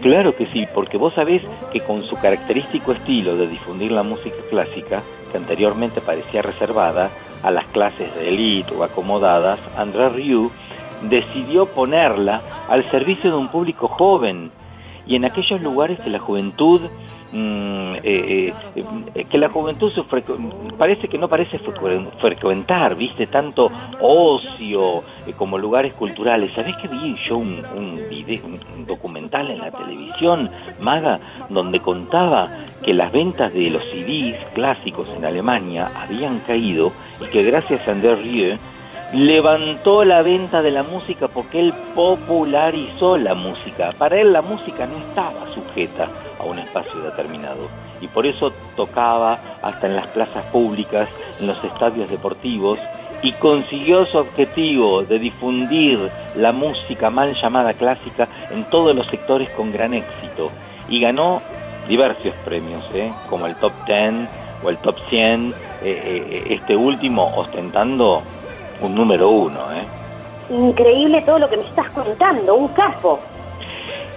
[0.02, 1.42] Claro que sí, porque vos sabés
[1.72, 7.10] que con su característico estilo de difundir la música clásica, que anteriormente parecía reservada
[7.44, 10.52] a las clases de élite o acomodadas, André Rieu
[11.04, 14.52] decidió ponerla al servicio de un público joven
[15.06, 16.82] y en aquellos lugares que la juventud
[17.32, 20.02] mm, eh, eh, que la juventud se
[20.78, 23.70] parece que no parece frecu- frecuentar, viste, tanto
[24.00, 26.52] ocio eh, como lugares culturales.
[26.56, 30.50] ¿Sabés que vi yo un, un video, un documental en la televisión,
[30.82, 31.20] Maga,
[31.50, 32.50] donde contaba
[32.84, 37.92] que las ventas de los CDs clásicos en Alemania habían caído y que gracias a
[37.92, 38.58] André Rieu
[39.14, 43.94] levantó la venta de la música porque él popularizó la música.
[43.98, 46.08] Para él la música no estaba sujeta
[46.40, 47.70] a un espacio determinado
[48.02, 52.80] y por eso tocaba hasta en las plazas públicas, en los estadios deportivos
[53.22, 56.00] y consiguió su objetivo de difundir
[56.36, 60.52] la música mal llamada clásica en todos los sectores con gran éxito
[60.88, 61.42] y ganó
[61.88, 63.12] diversos premios, ¿eh?
[63.30, 64.14] como el Top 10
[64.64, 65.54] o el Top 100, eh,
[65.84, 68.24] eh, este último ostentando
[68.82, 69.60] un número uno.
[69.74, 69.84] ¿eh?
[70.54, 73.20] Increíble todo lo que me estás contando, un capo.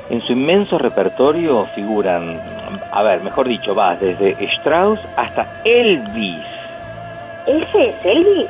[0.08, 2.40] En su inmenso repertorio figuran,
[2.92, 6.44] a ver, mejor dicho, va desde Strauss hasta Elvis.
[7.46, 8.48] ¿Ese es Elvis?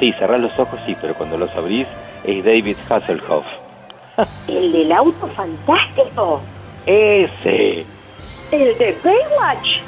[0.00, 1.86] Sí, cerrás los ojos, sí, pero cuando los abrís
[2.24, 3.44] es David Hasselhoff.
[4.48, 6.40] ¿El del auto fantástico?
[6.86, 7.84] Ese,
[8.50, 9.78] ¿El de Baywatch?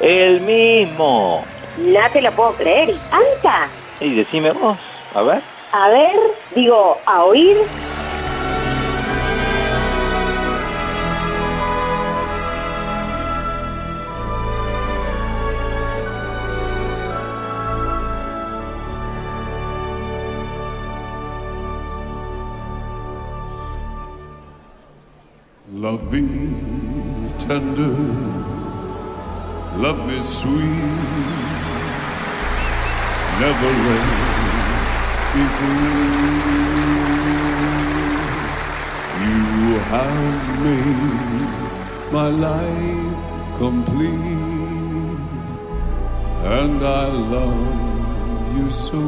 [0.00, 1.42] el mismo.
[1.78, 2.90] No te lo puedo creer.
[2.90, 3.68] ¿Y canta?
[4.00, 4.76] Y decime vos,
[5.14, 5.42] a ver.
[5.72, 6.16] A ver,
[6.54, 7.56] digo, a oír.
[25.70, 26.22] Love me
[27.38, 27.94] tender,
[29.76, 30.64] love me sweet,
[33.38, 34.37] never let.
[35.28, 35.44] You
[39.92, 41.50] have made
[42.10, 43.16] my life
[43.58, 45.18] complete,
[46.60, 49.04] and I love you so.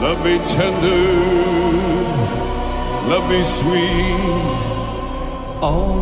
[0.00, 1.06] Love me tender,
[3.10, 4.46] love me sweet,
[5.60, 5.96] all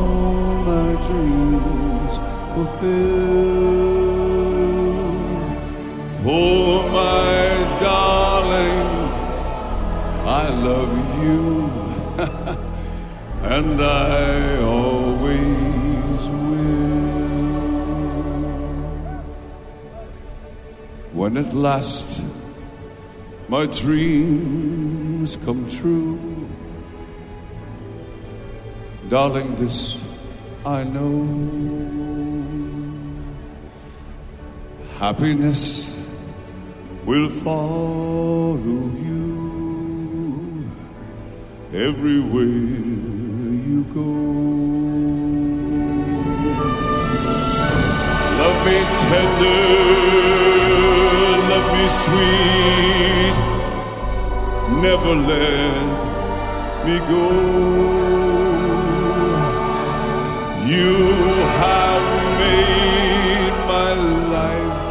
[0.69, 2.15] my dreams
[2.55, 3.74] fulfill.
[6.25, 8.89] For my darling,
[10.25, 11.71] I love you,
[13.43, 16.95] and I always will.
[21.13, 22.23] When at last
[23.49, 26.49] my dreams come true.
[29.11, 30.03] Darling, this
[30.65, 31.29] I know.
[34.99, 35.94] Happiness
[37.07, 38.57] will follow
[39.09, 40.71] you
[41.73, 42.45] everywhere
[43.69, 44.13] you go.
[48.41, 49.65] Love me tender,
[51.51, 53.37] love me sweet,
[54.87, 55.97] never let
[56.87, 57.27] me go.
[60.73, 60.95] You
[61.63, 62.05] have
[62.41, 63.93] made my
[64.37, 64.85] life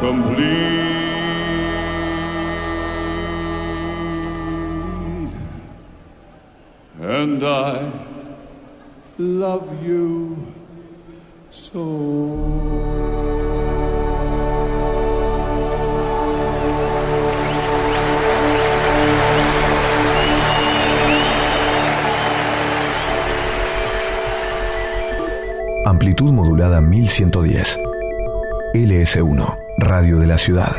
[0.00, 0.83] complete,
[7.04, 7.92] and I
[9.18, 10.36] love you
[11.50, 11.84] so.
[25.84, 27.78] Amplitud modulada 1110.
[28.74, 30.74] LS1, Radio de la Ciudad.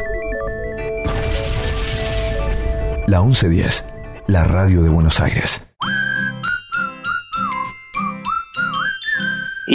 [3.08, 3.86] La 1110,
[4.28, 5.62] la radio de Buenos Aires.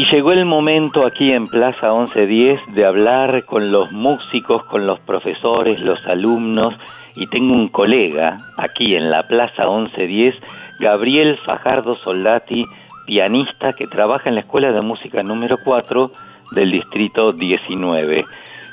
[0.00, 4.98] Y llegó el momento aquí en Plaza 1110 de hablar con los músicos, con los
[5.00, 6.74] profesores, los alumnos.
[7.16, 10.36] Y tengo un colega aquí en la Plaza 1110,
[10.78, 12.64] Gabriel Fajardo Soldati,
[13.04, 16.10] pianista que trabaja en la Escuela de Música número 4
[16.52, 18.24] del Distrito 19.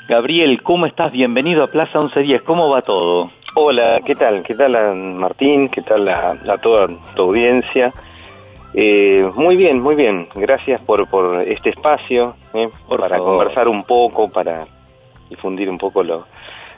[0.08, 1.12] Gabriel, ¿cómo estás?
[1.12, 2.40] Bienvenido a Plaza 1110.
[2.40, 3.30] ¿Cómo va todo?
[3.54, 4.42] Hola, ¿qué tal?
[4.42, 5.68] ¿Qué tal Martín?
[5.68, 7.92] ¿Qué tal a, a toda tu audiencia?
[8.74, 10.28] Eh, muy bien, muy bien.
[10.34, 13.38] Gracias por, por este espacio, eh, para favor.
[13.38, 14.66] conversar un poco, para
[15.30, 16.26] difundir un poco lo,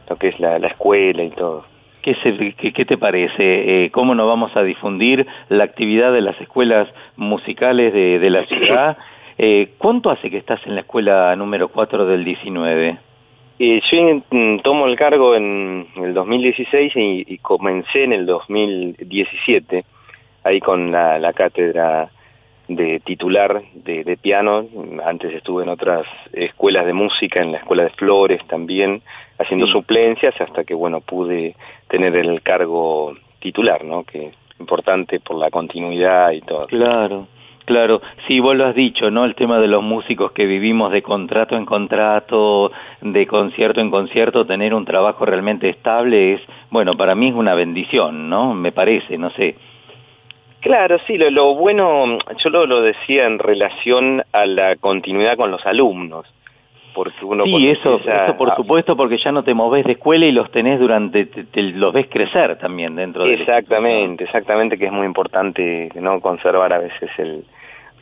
[0.08, 1.64] lo que es la, la escuela y todo.
[2.02, 3.84] ¿Qué, se- qué- qué te parece?
[3.84, 8.46] Eh, ¿Cómo nos vamos a difundir la actividad de las escuelas musicales de, de la
[8.46, 8.96] ciudad?
[9.36, 12.98] Eh, ¿Cuánto hace que estás en la escuela número 4 del 19?
[13.58, 19.84] Eh, yo mm, tomo el cargo en el 2016 y, y comencé en el 2017,
[20.44, 22.10] ahí con la, la cátedra
[22.68, 24.64] de titular de, de piano.
[25.04, 29.02] Antes estuve en otras escuelas de música, en la escuela de Flores también,
[29.38, 29.72] haciendo Sí.
[29.72, 31.56] suplencias hasta que, bueno, pude
[31.88, 34.04] tener el cargo titular, ¿no?
[34.04, 36.66] Que es importante por la continuidad y todo.
[36.66, 37.26] Claro,
[37.64, 38.02] claro.
[38.28, 39.24] Sí, vos lo has dicho, ¿no?
[39.24, 42.70] El tema de los músicos que vivimos de contrato en contrato,
[43.00, 47.54] de concierto en concierto, tener un trabajo realmente estable es, bueno, para mí es una
[47.54, 48.54] bendición, ¿no?
[48.54, 49.56] Me parece, no sé.
[50.60, 55.50] Claro, sí, lo, lo bueno, yo lo, lo decía en relación a la continuidad con
[55.50, 56.26] los alumnos,
[56.94, 60.32] porque uno Sí, eso, eso por supuesto, porque ya no te moves de escuela y
[60.32, 64.92] los tenés durante, te- te- los ves crecer también dentro de Exactamente, exactamente, que es
[64.92, 67.44] muy importante no conservar a veces el,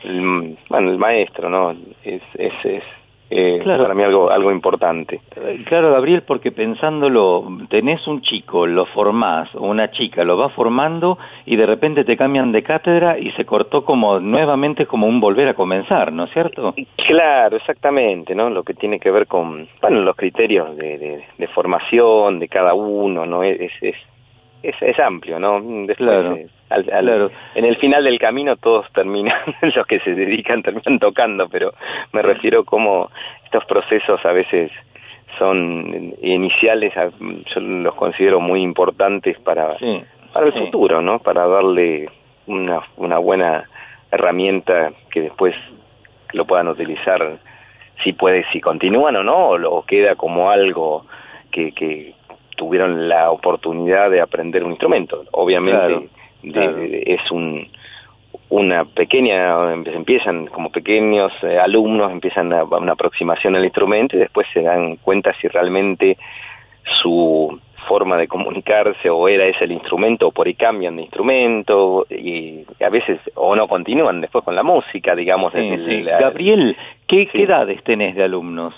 [0.03, 1.71] el- bueno, el maestro, ¿no?
[2.03, 2.83] Es, es, es
[3.29, 3.83] eh, Claro.
[3.83, 5.21] para mí algo, algo importante.
[5.35, 10.49] Eh, Claro, Gabriel, porque pensándolo, tenés un chico, lo formás, o una chica, lo va
[10.49, 15.19] formando y de repente te cambian de cátedra y se cortó como nuevamente como un
[15.19, 16.73] volver a comenzar, ¿no es cierto?
[17.07, 18.49] Claro, exactamente, ¿no?
[18.49, 22.73] Lo que tiene que ver con, bueno, los criterios de, de, de formación de cada
[22.73, 23.43] uno, ¿no?
[23.43, 23.95] Es, es,
[24.63, 25.59] es, es amplio, ¿no?
[25.61, 26.37] Después, Claro,
[26.69, 27.31] al- al-.
[27.55, 29.37] En el final del camino todos terminan,
[29.75, 31.73] los que se dedican terminan tocando, pero
[32.13, 33.09] me refiero como
[33.45, 34.71] estos procesos a veces
[35.37, 36.93] son iniciales,
[37.53, 40.01] yo los considero muy importantes para, Sí,
[40.33, 40.59] para el sí.
[40.59, 41.19] futuro, ¿no?
[41.19, 42.09] Para darle
[42.47, 43.63] una, una buena
[44.11, 45.55] herramienta que después
[46.33, 47.37] lo puedan utilizar
[48.03, 51.05] si puede, si continúan o no, o, queda como algo
[51.51, 52.13] que, que
[52.55, 55.23] tuvieron la oportunidad de aprender un instrumento.
[55.31, 56.03] Obviamente Claro,
[56.43, 56.75] de- claro.
[56.75, 57.67] de- es un
[58.51, 64.47] una pequeña, empiezan como pequeños eh, alumnos, empiezan a, una aproximación al instrumento y después
[64.53, 66.17] se dan cuenta si realmente
[67.01, 72.05] su forma de comunicarse o era ese el instrumento o por ahí cambian de instrumento
[72.09, 75.53] y a veces o no continúan después con la música, digamos.
[75.53, 76.75] Sí, la- Gabriel,
[77.07, 77.29] ¿qué, Sí.
[77.31, 78.73] qué edades tenés de alumnos?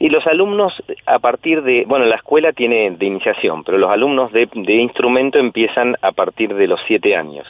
[0.00, 4.32] Y los alumnos a partir de, bueno, la escuela tiene de iniciación, pero los alumnos
[4.32, 7.46] de, de instrumento empiezan a partir de los siete años.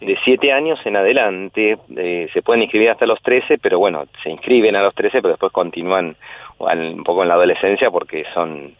[0.00, 4.30] De siete años en adelante eh, se pueden inscribir hasta los 13, pero bueno, se
[4.30, 6.16] inscriben a los 13, pero después continúan
[6.58, 8.74] un poco en la adolescencia porque son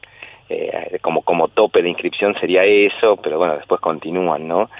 [0.48, 4.70] eh, como como tope de inscripción sería eso, pero bueno, después continúan, ¿no?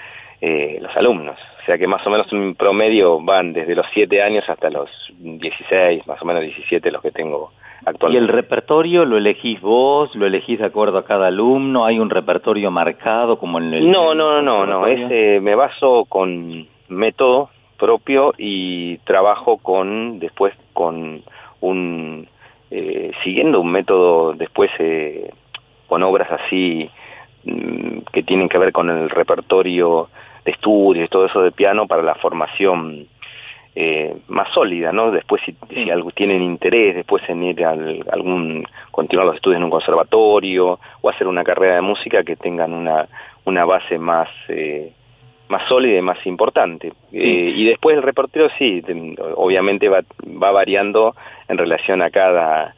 [0.41, 1.37] Eh, los alumnos.
[1.61, 4.89] O sea que más o menos un promedio van desde los siete años hasta los
[5.19, 7.51] 16, más o menos 17 los que tengo
[8.09, 11.85] ¿Y el repertorio lo elegís vos, lo elegís de acuerdo a cada alumno?
[11.85, 13.91] ¿Hay un repertorio marcado como en el...
[13.91, 15.05] No, no, no, no, conservatorio?
[15.05, 21.21] es, eh, me baso con método propio y trabajo con, después con
[21.61, 22.27] un,
[22.71, 25.31] eh, siguiendo un método después eh,
[25.87, 26.89] con obras así
[27.45, 30.09] mm, que tienen que ver con el repertorio
[30.43, 33.07] de estudios y todo eso de piano para la formación
[33.79, 35.11] eh, más sólida, ¿no?
[35.11, 39.65] Después si, si algo tienen interés, después en ir al, algún continuar los estudios en
[39.65, 43.07] un conservatorio o hacer una carrera de música que tengan una
[43.45, 44.93] una base más eh,
[45.49, 46.91] más sólida y más importante.
[47.11, 48.83] Eh, y después el repertorio sí,
[49.35, 51.15] obviamente va, va variando
[51.47, 52.73] en relación a cada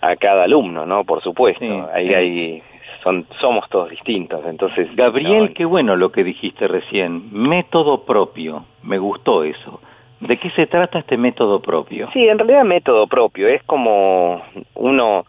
[0.00, 1.04] a cada alumno, ¿no?
[1.04, 1.90] Por supuesto.
[1.92, 2.14] Ahí sí.
[2.14, 2.62] hay
[3.02, 7.28] son somos todos distintos, entonces Gabriel, qué bueno lo que dijiste recién.
[7.30, 8.64] Método propio.
[8.82, 9.82] Me gustó eso.
[10.20, 12.10] ¿De qué se trata este método propio?
[12.12, 14.42] Sí, en realidad método propio, es como
[14.74, 15.24] uno,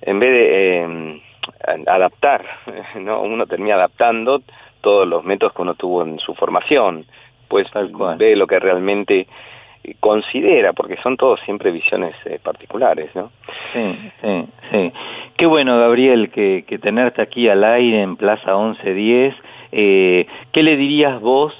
[0.00, 2.44] en vez de eh, adaptar,
[3.00, 3.22] ¿no?
[3.22, 4.40] uno termina adaptando
[4.80, 7.04] todos los métodos que uno tuvo en su formación,
[7.48, 7.66] pues
[8.16, 9.26] ve lo que realmente
[9.98, 13.30] considera, porque son todos siempre visiones eh, particulares, ¿no?
[13.72, 14.92] Sí, sí, sí.
[15.36, 19.34] Qué bueno, Gabriel, que, que tenerte aquí al aire en Plaza 1110.
[19.72, 21.54] Eh, ¿Qué le dirías vos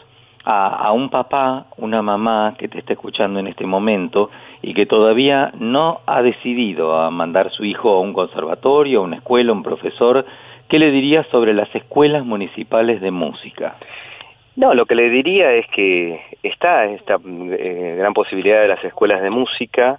[0.44, 4.30] a, a un papá, una mamá que te está escuchando en este momento
[4.62, 9.16] y que todavía no ha decidido a mandar su hijo a un conservatorio, a una
[9.16, 10.24] escuela, a un profesor?
[10.68, 13.76] ¿Qué le dirías sobre las escuelas municipales de música?
[14.56, 19.22] No, lo que le diría es que está esta eh, gran posibilidad de las escuelas
[19.22, 19.98] de música,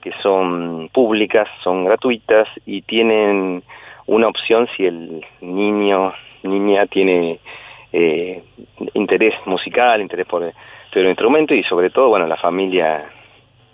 [0.00, 3.62] que son públicas, son gratuitas y tienen
[4.06, 6.12] una opción si el niño,
[6.42, 7.40] niña tiene
[7.92, 8.42] eh,
[8.94, 10.52] interés musical, interés por el,
[10.92, 13.06] por el instrumento y sobre todo, bueno, la familia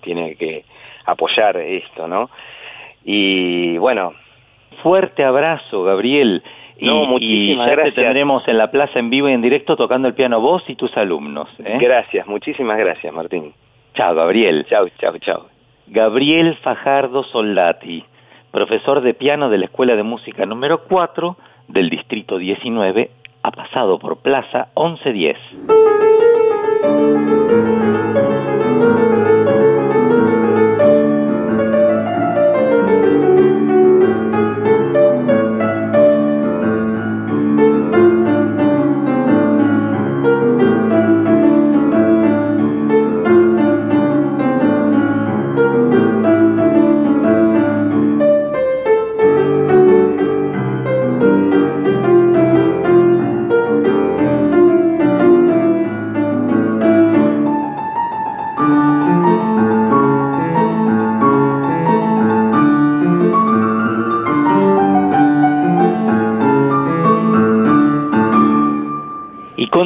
[0.02, 0.64] tiene que
[1.06, 2.30] apoyar esto, ¿no?
[3.04, 4.12] Y bueno.
[4.82, 6.42] Fuerte abrazo, Gabriel.
[6.76, 7.94] Y, No, y muchísimas ya gracias.
[7.94, 10.74] te tendremos en la plaza en vivo y en directo tocando el piano vos y
[10.74, 11.48] tus alumnos.
[11.64, 11.78] ¿eh?
[11.80, 13.54] Gracias, muchísimas gracias, Martín.
[13.94, 14.66] Chao, Gabriel.
[14.68, 15.46] Chao, chao, chao.
[15.86, 18.04] Gabriel Fajardo Soldati,
[18.50, 21.36] profesor de piano de la Escuela de Música número 4
[21.68, 23.10] del Distrito 19,
[23.44, 25.36] ha pasado por Plaza 1110.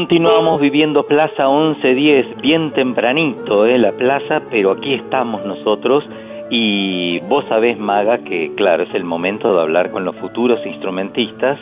[0.09, 3.77] Continuamos viviendo Plaza 1110, bien tempranito, ¿eh?
[3.77, 6.03] la plaza, pero aquí estamos nosotros
[6.49, 11.59] y vos sabés, Maga, que claro, es el momento de hablar con los futuros instrumentistas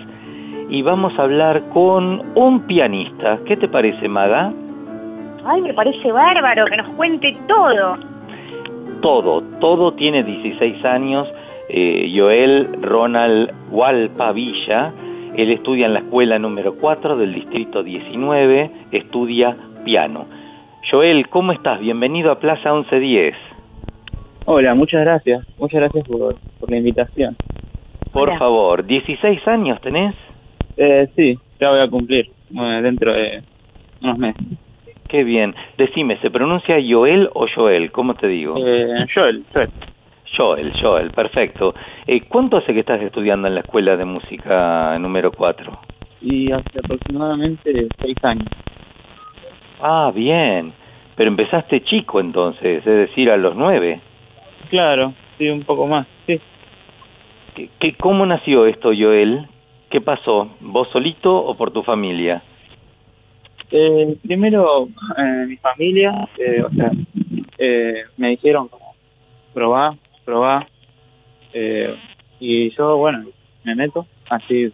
[0.70, 3.40] y vamos a hablar con un pianista.
[3.46, 4.52] ¿Qué te parece, Maga?
[5.44, 7.96] Ay, me parece bárbaro que nos cuente todo.
[9.02, 11.26] Todo, todo tiene 16 años.
[11.68, 14.92] Eh, Joel Ronald Walpa Villa,
[15.36, 20.26] él estudia en la escuela número 4 del distrito 19, estudia piano.
[20.90, 21.80] Joel, ¿cómo estás?
[21.80, 23.34] Bienvenido a Plaza 1110.
[24.46, 25.46] Hola, muchas gracias.
[25.58, 27.36] Muchas gracias por, por la invitación.
[28.12, 30.14] Por favor, ¿16 años tenés?
[30.76, 33.42] Eh, sí, ya voy a cumplir bueno, dentro de
[34.02, 34.42] unos meses.
[35.08, 35.54] Qué bien.
[35.76, 37.92] Decime, ¿se pronuncia Joel o Joel?
[37.92, 38.56] ¿Cómo te digo?
[38.58, 39.68] Eh, Joel, Joel.
[40.36, 41.74] Joel, Joel, perfecto.
[42.06, 45.78] Eh, ¿Cuánto hace que estás estudiando en la escuela de música número 4?
[46.20, 48.48] Y hace aproximadamente seis años.
[49.80, 50.72] Ah, bien.
[51.14, 54.00] Pero empezaste chico entonces, es decir, a los nueve.
[54.70, 56.40] Claro, sí, un poco más, sí.
[57.54, 59.46] ¿Qué, qué- cómo nació esto, Joel?
[59.88, 60.50] ¿Qué pasó?
[60.60, 62.42] ¿Vos solito o por tu familia?
[63.70, 66.90] Eh, primero, eh, mi familia, eh, o sea,
[67.58, 68.94] eh, me dijeron como,
[69.54, 69.96] probá,
[70.26, 70.66] probá,
[71.54, 71.96] eh,
[72.38, 73.24] y yo, bueno,
[73.64, 74.70] me meto así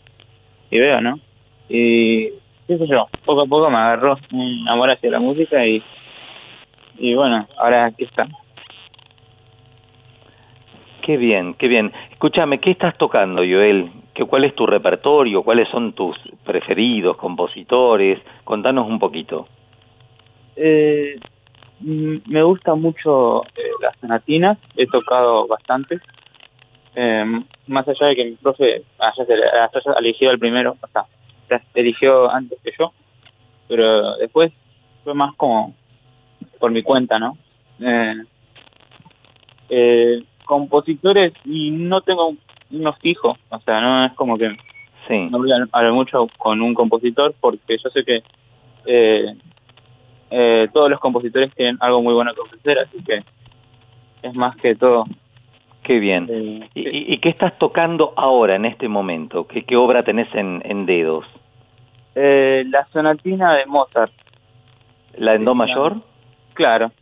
[0.70, 1.20] y veo, ¿no?
[1.68, 2.30] Y
[2.66, 5.82] qué sé yo, poco a poco me agarró un amor hacia la música y,
[6.98, 8.26] y bueno, ahora aquí está.
[11.03, 11.92] Qué bien, qué bien.
[12.12, 13.90] Escúchame, ¿qué estás tocando, Joel?
[14.14, 15.42] ¿Qué, ¿Cuál es tu repertorio?
[15.42, 18.20] ¿Cuáles son tus preferidos, compositores?
[18.44, 19.48] Contanos un poquito.
[20.57, 21.18] Eh,
[21.83, 26.01] me gusta mucho eh, las sonatinas, he tocado bastante.
[26.95, 27.24] eh,
[27.68, 29.35] más allá de que mi profe haya, se-
[30.33, 31.05] el primero, o sea,
[31.49, 32.93] ya eligió antes que yo,
[33.68, 34.53] pero después
[35.05, 35.74] fue más como
[36.61, 37.37] por mi cuenta, ¿no?
[37.80, 38.14] Eh,
[39.70, 42.35] eh, compositores y no tengo
[42.70, 44.55] uno fijo, o sea, no es como que
[45.30, 48.22] no voy a hablar mucho con un compositor porque yo sé que
[48.87, 49.35] eh,
[50.33, 53.22] eh, todos los compositores tienen algo muy bueno que ofrecer, así que
[54.22, 55.05] es más que todo.
[55.83, 56.28] Qué bien.
[56.74, 59.47] ¿Y, y- y qué estás tocando ahora, en este momento?
[59.47, 61.24] ¿Qué, qué obra tenés en, en dedos?
[62.14, 64.12] Eh, la sonatina de Mozart.
[65.16, 65.97] ¿La en Do mayor?
[66.55, 66.93] Claro.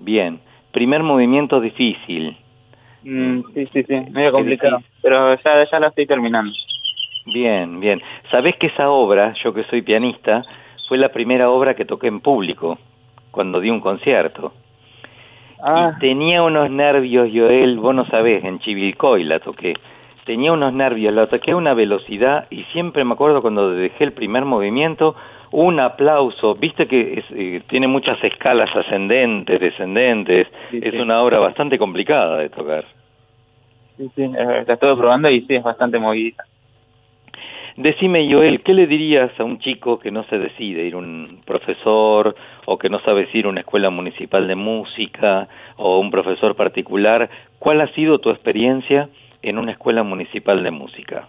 [0.00, 0.40] Bien.
[0.72, 2.36] Primer movimiento difícil.
[3.02, 6.52] Mm, sí, sí, sí, medio complicado, pero ya, ya la estoy terminando.
[7.26, 8.00] Bien, bien.
[8.30, 10.42] Sabés que esa obra, yo que soy pianista,
[10.90, 12.76] fue la primera obra que toqué en público,
[13.30, 14.52] cuando di un concierto.
[15.62, 15.92] Ah.
[15.94, 19.74] Y tenía unos nervios, Joel, vos no sabés, en Chivilcoy la toqué.
[20.24, 24.14] Tenía unos nervios, la toqué a una velocidad y siempre me acuerdo cuando dejé el
[24.14, 25.14] primer movimiento,
[25.52, 26.56] un aplauso.
[26.56, 30.48] Viste que es, eh, tiene muchas escalas ascendentes, descendentes.
[30.72, 32.84] es una obra bastante complicada de tocar.
[33.96, 36.44] Sí, sí, eh, la estoy probando y sí, es bastante movida.
[37.80, 42.34] Decime, Joel, ¿qué le dirías a un chico que no se decide ir un profesor
[42.66, 45.48] o que no sabe ir a una escuela municipal de música
[45.78, 47.30] o un profesor particular?
[47.58, 49.08] ¿Cuál ha sido tu experiencia
[49.40, 51.28] en una escuela municipal de música?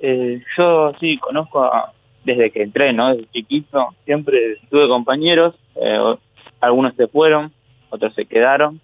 [0.00, 1.92] Eh, yo sí conozco a-
[2.24, 3.14] desde que entré, ¿no?
[3.14, 6.16] Desde chiquito, siempre tuve compañeros, eh,
[6.60, 7.52] algunos se fueron,
[7.90, 8.80] otros se quedaron.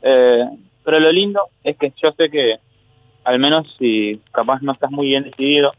[0.00, 0.42] Eh,
[0.82, 2.56] pero lo lindo es que yo sé que,
[3.24, 5.72] al menos si capaz no estás muy bien decidido,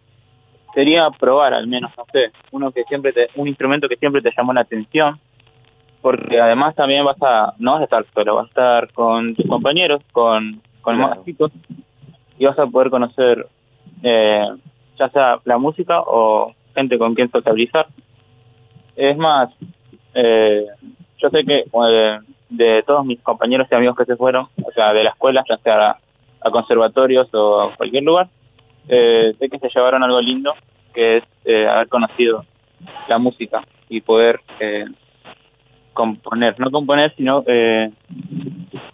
[0.73, 4.31] sería probar al menos, no sé, uno que siempre te, un instrumento que siempre te
[4.35, 5.19] llamó la atención,
[6.01, 9.45] porque además también vas a, no vas a estar solo, vas a estar con tus
[9.47, 11.51] compañeros, con, con más chicos,
[12.39, 13.47] y vas a poder conocer
[14.03, 14.47] eh,
[14.97, 17.87] ya sea la música o gente con quien socializar.
[18.95, 19.49] Es más,
[20.13, 20.65] eh,
[21.17, 22.19] yo sé que eh,
[22.49, 25.57] de todos mis compañeros y amigos que se fueron, o sea, de la escuela, ya
[25.57, 25.97] sea
[26.41, 28.27] a, conservatorios o a cualquier lugar,
[28.87, 30.53] eh, sé que se llevaron algo lindo,
[30.93, 32.45] que es eh, haber conocido
[33.07, 34.85] la música y poder eh,
[35.93, 37.89] componer, no componer, sino eh,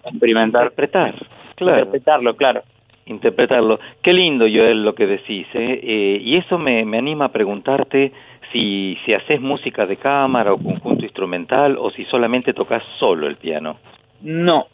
[0.04, 0.64] experimentar.
[0.64, 1.16] Interpretar,
[1.56, 1.80] claro.
[1.80, 2.62] Interpretarlo, claro.
[3.06, 3.80] interpretarlo.
[4.02, 5.80] Qué lindo, Joel, lo que decís, ¿eh?
[5.84, 8.12] Eh, y eso me, me anima a preguntarte
[8.52, 13.38] si, si haces música de cámara o conjunto instrumental o si solamente tocas solo el
[13.38, 13.78] piano.
[14.22, 14.68] No,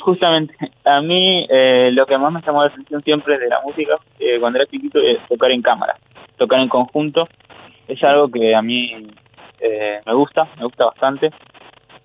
[0.00, 0.54] justamente
[0.84, 4.38] a mí eh, lo que más me llamó la atención siempre de la música eh,
[4.40, 5.94] cuando era chiquito es tocar en cámara,
[6.36, 7.26] tocar en conjunto.
[7.88, 9.08] Es algo que a mí
[9.60, 11.30] eh, me gusta, me gusta bastante.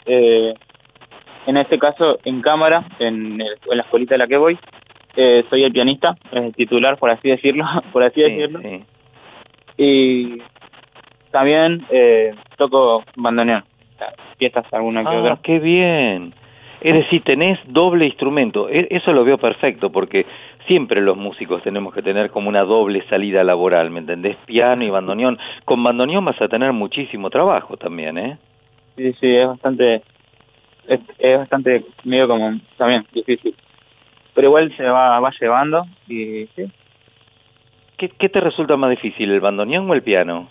[0.06, 0.54] Eh,
[1.48, 4.60] en este caso, en cámara, en, el- en la escuelita a la que voy,
[5.16, 8.60] eh, soy el pianista, el titular, por así decirlo, por así decirlo.
[9.78, 10.42] Y
[11.32, 13.64] también eh, toco bandoneón,
[14.38, 15.40] piezas alguna que Ah, otra.
[15.42, 16.34] qué bien.
[16.82, 18.70] Es decir, tenés doble instrumento.
[18.70, 20.26] E- Eso lo veo perfecto porque
[20.68, 24.38] siempre los músicos tenemos que tener como una doble salida laboral, ¿me entendés?
[24.46, 25.38] Piano y bandoneón.
[25.66, 28.38] Con bandoneón vas a tener muchísimo trabajo también, ¿eh?
[28.96, 30.02] Sí, sí, es bastante,
[30.88, 33.56] es, es bastante medio como también difícil.
[34.34, 36.72] Pero igual se va, va llevando y sí.
[37.98, 40.48] ¿Qué, qué te resulta más difícil, el bandoneón o el piano?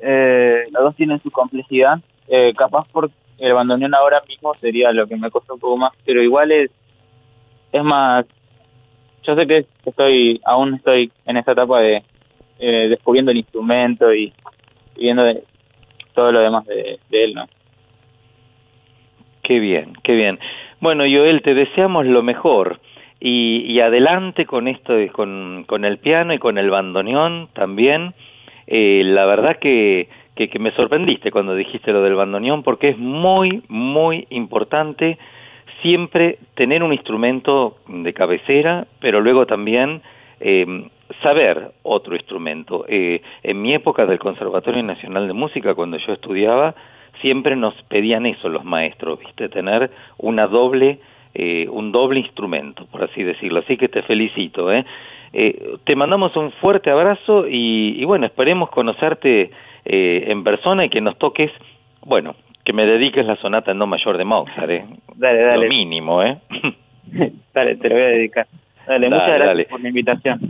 [0.00, 2.00] Eh, los dos tienen su complejidad.
[2.28, 3.10] Eh, capaz por
[3.40, 6.70] el bandoneón ahora mismo sería lo que me costó un poco más, pero igual es,
[7.72, 8.26] es más,
[9.22, 12.02] yo sé que estoy, aún estoy en esta etapa de
[12.58, 14.32] eh, descubriendo el instrumento y,
[14.96, 15.42] viendo de-
[16.14, 17.46] todo lo demás de, él, ¿no?
[19.42, 20.38] Qué bien, qué bien.
[20.80, 22.80] Bueno, Joel, te deseamos lo mejor.
[23.20, 28.14] Y, y adelante con esto, con, con el piano y con el bandoneón también.
[28.66, 30.08] Eh, la verdad que,
[30.40, 35.18] que, que me sorprendiste cuando dijiste lo del bandoneón porque es muy, muy importante
[35.82, 40.00] siempre tener un instrumento de cabecera, pero luego también
[40.40, 40.88] eh,
[41.22, 42.86] saber otro instrumento.
[42.88, 46.74] Eh, en mi época del Conservatorio Nacional de Música, cuando yo estudiaba,
[47.20, 51.00] siempre nos pedían eso los maestros, viste, tener una doble,
[51.34, 53.58] eh, un doble instrumento, por así decirlo.
[53.58, 54.86] Así que te felicito, ¿eh?
[55.34, 59.50] Eh, te mandamos un fuerte abrazo y, y bueno, esperemos conocerte
[59.84, 61.50] eh, en persona y que nos toques,
[62.04, 62.34] bueno,
[62.64, 64.84] que me dediques la sonata en do mayor de Mozart, ¿eh?
[65.16, 65.64] Dale, dale.
[65.64, 66.38] Lo mínimo, ¿eh?
[67.54, 68.46] dale, te lo voy a dedicar.
[68.86, 69.64] Dale, muchas gracias dale.
[69.64, 70.40] por la invitación.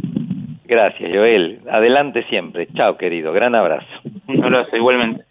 [0.64, 1.60] Gracias, Joel.
[1.70, 2.68] Adelante siempre.
[2.74, 3.32] Chao, querido.
[3.32, 3.86] Gran abrazo.
[4.28, 5.24] Un abrazo, igualmente.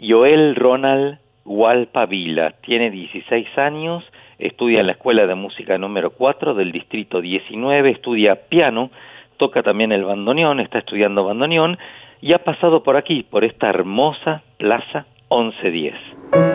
[0.00, 4.04] Joel Ronald Walpavila tiene 16 años,
[4.38, 8.90] estudia en la Escuela de Música número 4 del Distrito 19, estudia piano,
[9.36, 11.78] toca también el bandoneón, está estudiando bandoneón
[12.22, 16.51] y ha pasado por aquí, por esta hermosa plaza 1110.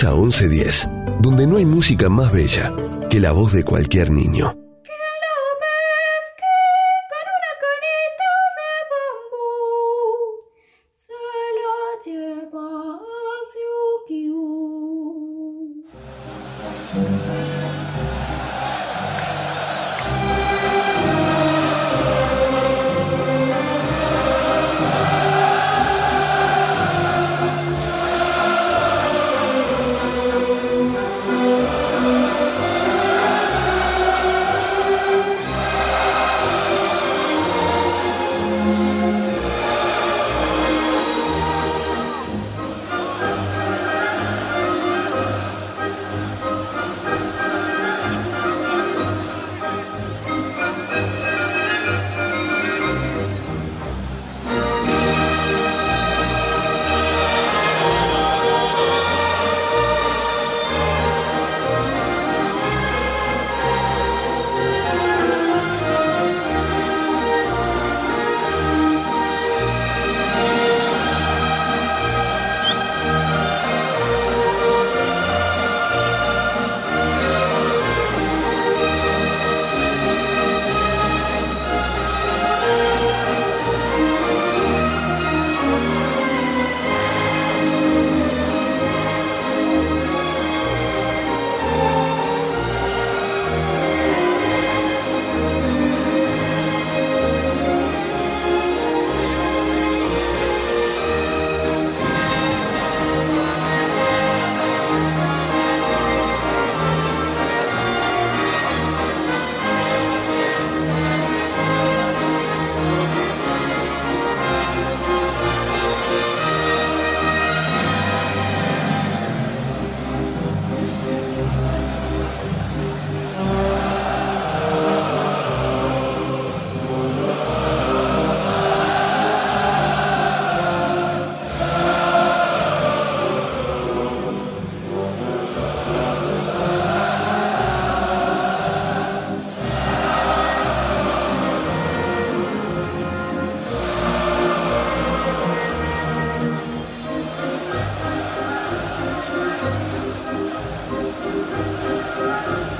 [0.00, 2.72] Plaza 1110, donde no hay música más bella
[3.10, 4.57] que la voz de cualquier niño.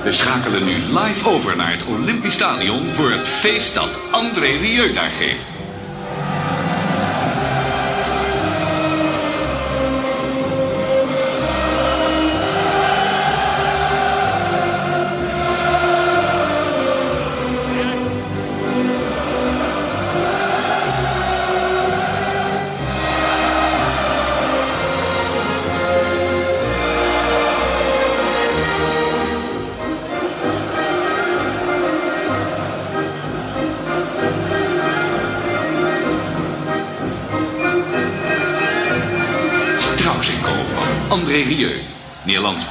[0.09, 4.93] We schakelen nu live over naar het Olympisch Stadion voor het feest dat André Rieu
[4.93, 5.58] daar geeft.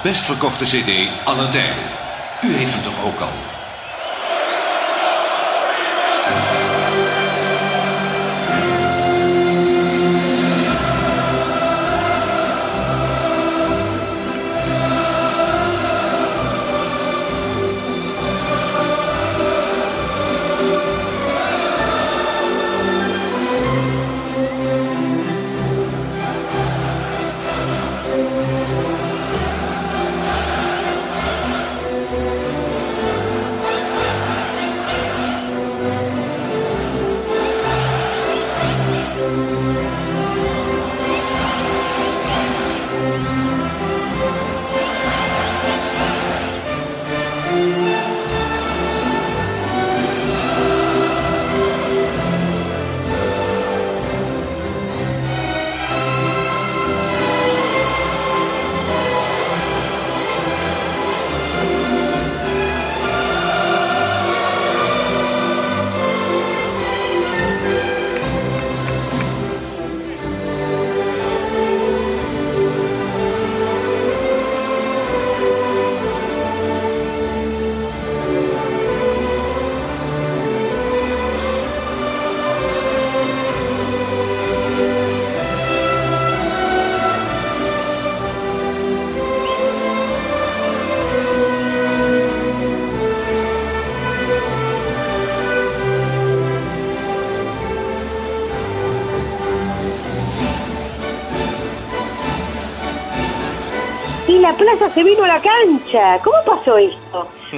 [0.03, 0.91] Best verkochte cd
[1.25, 1.85] aller tijden.
[2.43, 3.58] U heeft hem toch ook al?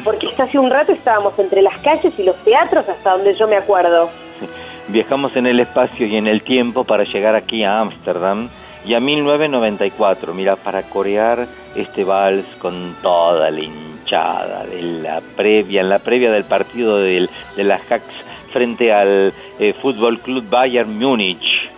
[0.05, 3.47] Porque hasta hace un rato estábamos entre las calles y los teatros hasta donde yo
[3.49, 4.11] me acuerdo.
[4.89, 8.49] Viajamos en el espacio y en el tiempo para llegar aquí a Ámsterdam
[8.87, 15.83] y a 1994, mira, para corear este vals con toda la hinchada de la previa,
[15.83, 18.15] en la previa del partido del, de las Hacks
[18.53, 21.71] frente al eh, Fútbol Club Bayern Múnich.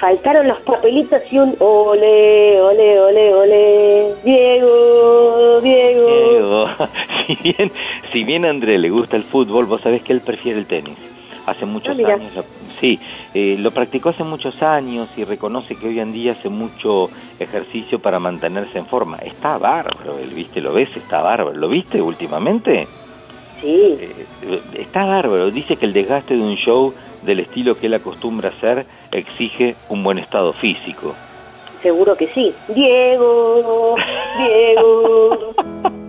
[0.00, 4.14] Faltaron los papelitos y un ole, ole, ole, ole.
[4.24, 6.06] Diego, Diego.
[6.06, 6.68] Diego,
[7.26, 7.70] si bien,
[8.12, 10.98] si bien a André le gusta el fútbol, vos sabés que él prefiere el tenis.
[11.46, 12.32] Hace muchos Ah, años,
[12.80, 12.98] sí,
[13.34, 17.98] eh, lo practicó hace muchos años y reconoce que hoy en día hace mucho ejercicio
[17.98, 19.18] para mantenerse en forma.
[19.18, 20.62] Está bárbaro, él, ¿viste?
[20.62, 20.88] ¿Lo ves?
[20.96, 21.54] Está bárbaro.
[21.54, 22.88] ¿Lo viste últimamente?
[23.60, 23.98] Sí.
[24.00, 25.50] Eh, está bárbaro.
[25.50, 30.02] Dice que el desgaste de un show del estilo que él acostumbra hacer exige un
[30.02, 31.14] buen estado físico.
[31.82, 32.54] Seguro que sí.
[32.68, 33.96] Diego,
[34.38, 35.54] Diego.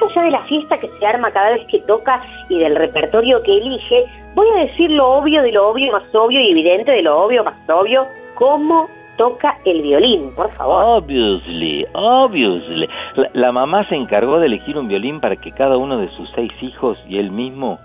[0.00, 3.42] más allá de la fiesta que se arma cada vez que toca y del repertorio
[3.42, 4.04] que elige,
[4.34, 7.44] voy a decir lo obvio de lo obvio más obvio y evidente de lo obvio
[7.44, 10.82] más obvio, cómo toca el violín, por favor.
[10.84, 12.88] Obviously, obviously.
[13.14, 16.28] La, la mamá se encargó de elegir un violín para que cada uno de sus
[16.34, 17.78] seis hijos y él mismo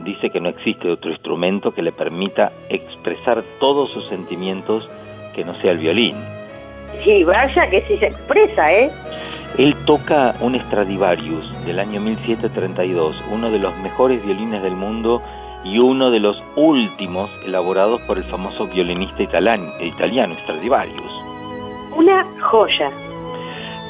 [0.00, 4.88] dice que no existe otro instrumento que le permita expresar todos sus sentimientos
[5.34, 6.16] que no sea el violín.
[7.04, 8.90] Sí, vaya que sí se expresa, ¿eh?
[9.58, 15.22] Él toca un Stradivarius del año 1732, uno de los mejores violines del mundo
[15.64, 21.12] y uno de los últimos elaborados por el famoso violinista italan- italiano Stradivarius.
[21.96, 22.90] Una joya.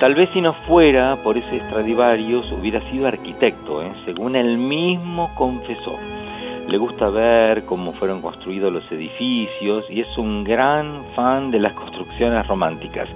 [0.01, 3.93] Tal vez si no fuera por ese Stradivarius hubiera sido arquitecto, ¿eh?
[4.07, 5.95] según él mismo confesó.
[6.66, 11.74] Le gusta ver cómo fueron construidos los edificios y es un gran fan de las
[11.74, 13.09] construcciones románticas.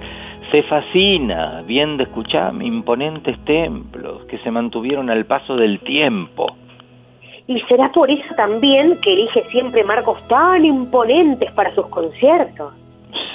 [0.51, 6.55] Se fascina viendo, escuchar imponentes templos que se mantuvieron al paso del tiempo.
[7.47, 12.73] Y será por eso también que elige siempre marcos tan imponentes para sus conciertos.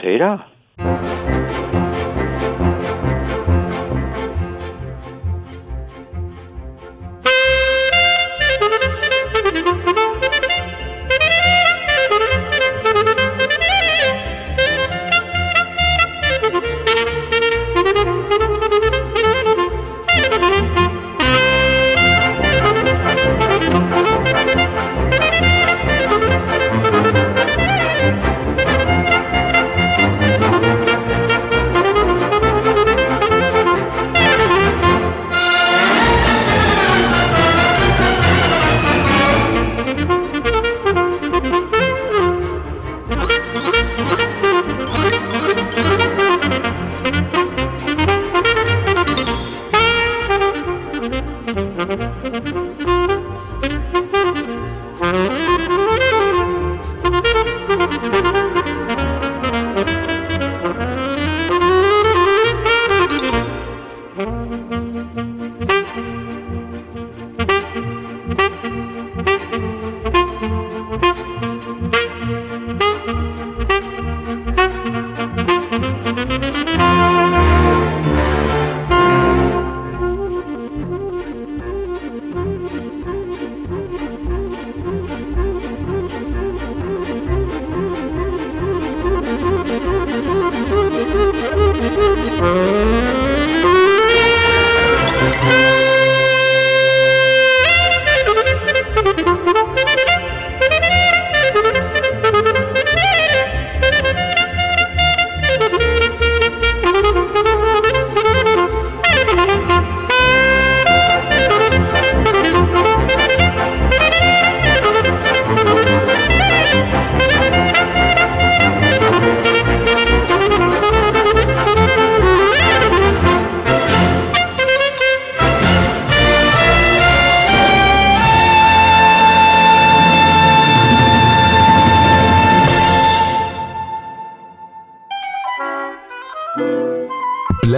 [0.01, 0.47] ¿Será?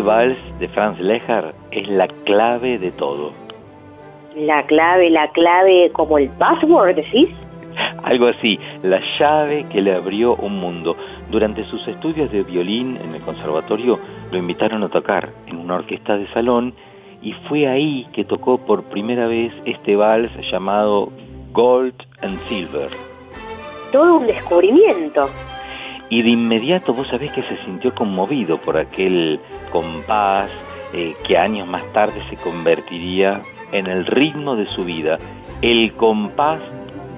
[0.00, 3.32] Este vals de Franz Lehár es la clave de todo.
[4.34, 7.28] La clave, la clave como el password, ¿decís?
[8.02, 10.96] Algo así, la llave que le abrió un mundo.
[11.30, 13.98] Durante sus estudios de violín en el conservatorio
[14.32, 16.72] lo invitaron a tocar en una orquesta de salón
[17.20, 21.10] y fue ahí que tocó por primera vez este vals llamado
[21.52, 22.88] Gold and Silver.
[23.92, 25.28] Todo un descubrimiento.
[26.10, 30.50] Y de inmediato vos sabés que se sintió conmovido por aquel compás
[30.92, 33.40] eh, que años más tarde se convertiría
[33.72, 35.18] en el ritmo de su vida,
[35.62, 36.60] el compás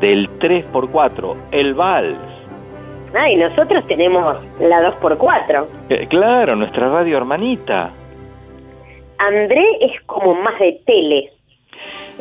[0.01, 2.19] del 3x4, el vals.
[3.15, 5.67] Ah, y nosotros tenemos la 2x4.
[5.89, 7.91] Eh, claro, nuestra radio hermanita.
[9.19, 11.31] André es como más de tele.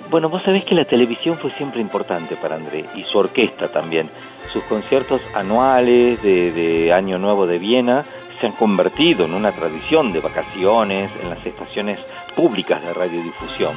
[0.10, 4.10] Bueno, vos sabés que la televisión fue siempre importante para André y su orquesta también.
[4.52, 8.06] Sus conciertos anuales de, de Año Nuevo de Viena
[8.40, 12.00] se han convertido en una tradición de vacaciones en las estaciones
[12.36, 13.74] públicas de radiodifusión.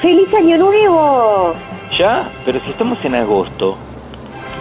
[0.00, 1.54] ¡Feliz Año Nuevo!
[1.96, 2.28] ¿Ya?
[2.44, 3.76] Pero si estamos en agosto.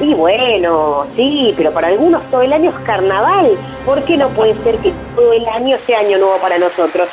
[0.01, 3.51] Y bueno, sí, pero para algunos todo el año es carnaval.
[3.85, 7.07] ¿Por qué no puede ser que todo el año sea Año Nuevo para nosotros?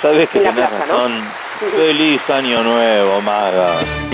[0.00, 1.45] Sabes que tenés plaza, ¿no?
[1.58, 4.05] Feliz Año Nuevo, maga.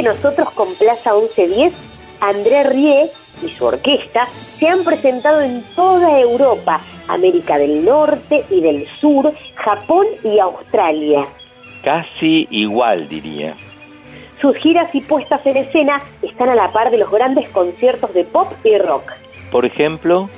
[0.00, 1.74] Que nosotros con Plaza 1110,
[2.20, 3.10] André Rie
[3.42, 9.34] y su orquesta se han presentado en toda Europa, América del Norte y del Sur,
[9.56, 11.26] Japón y Australia.
[11.84, 13.54] Casi igual, diría.
[14.40, 18.24] Sus giras y puestas en escena están a la par de los grandes conciertos de
[18.24, 19.12] pop y rock.
[19.52, 20.30] Por ejemplo,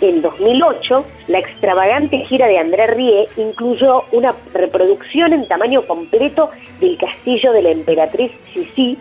[0.00, 6.96] En 2008, la extravagante gira de André Rie incluyó una reproducción en tamaño completo del
[6.96, 8.96] castillo de la emperatriz Sisi,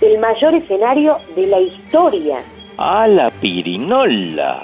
[0.00, 2.38] el mayor escenario de la historia.
[2.78, 4.62] a la pirinola.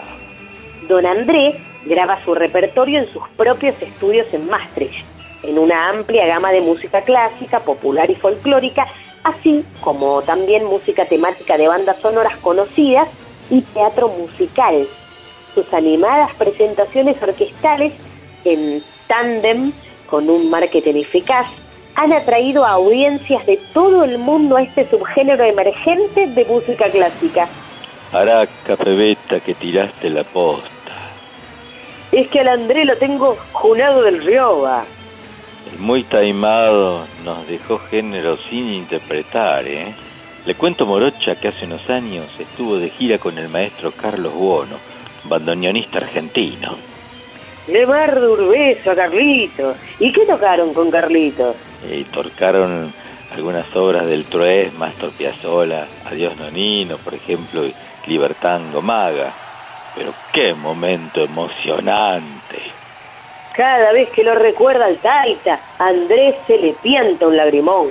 [0.88, 1.54] Don André
[1.84, 5.04] graba su repertorio en sus propios estudios en Maastricht,
[5.42, 8.86] en una amplia gama de música clásica, popular y folclórica,
[9.24, 13.08] así como también música temática de bandas sonoras conocidas
[13.50, 14.86] y teatro musical.
[15.54, 17.92] Sus animadas presentaciones orquestales
[18.44, 19.72] en tándem
[20.06, 21.46] con un marketing eficaz
[21.94, 27.48] han atraído a audiencias de todo el mundo a este subgénero emergente de música clásica.
[28.12, 30.70] Araca, pebeta, que tiraste la posta.
[32.12, 34.84] Es que al André lo tengo junado del Rioba.
[35.72, 39.94] El muy taimado nos dejó género sin interpretar, ¿eh?
[40.46, 44.76] Le cuento Morocha que hace unos años estuvo de gira con el maestro Carlos Buono,
[45.24, 46.76] bandoneonista argentino.
[47.66, 49.76] Le bardo un beso a Carlitos.
[49.98, 51.56] ¿Y qué tocaron con Carlitos?
[51.90, 52.92] Y tocaron
[53.34, 57.62] algunas obras del Troes, Mastor Piazzolla, Adiós Nonino, por ejemplo,
[58.06, 59.32] Libertango Maga.
[59.94, 62.58] Pero qué momento emocionante.
[63.54, 67.90] Cada vez que lo recuerda al Taita, a Andrés se le pianta un lagrimón.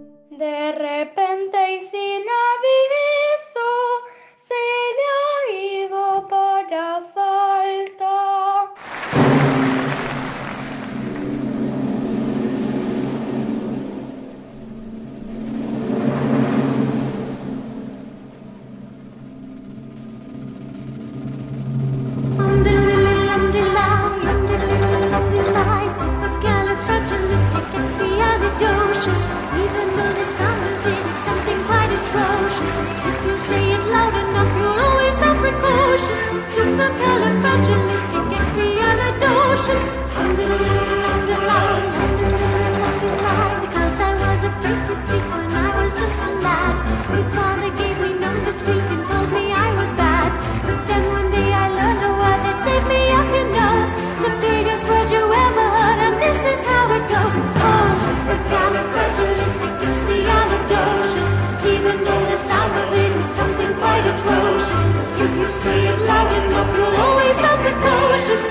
[64.11, 64.83] Atrocious.
[65.23, 68.41] If you say it loud enough, you'll always sound precocious.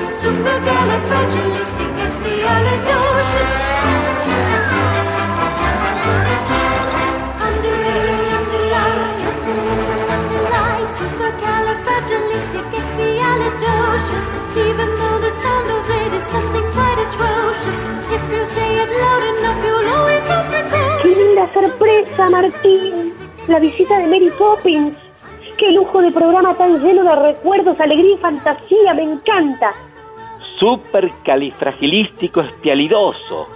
[7.47, 10.85] Underline, underline, underline.
[13.01, 14.29] Supercalifragilisticexpialidocious.
[14.69, 17.79] Even though the sound of it is something quite atrocious.
[18.17, 21.17] If you say it loud enough, you'll always sound ¡Qué precocious.
[21.17, 23.15] linda sorpresa, Martín!
[23.49, 24.95] La visita de Mary Poppins.
[25.61, 28.95] ¡Qué lujo de programa tan lleno de recuerdos, alegría y fantasía!
[28.95, 29.75] ¡Me encanta!
[30.59, 33.47] Supercalifragilístico espialidoso.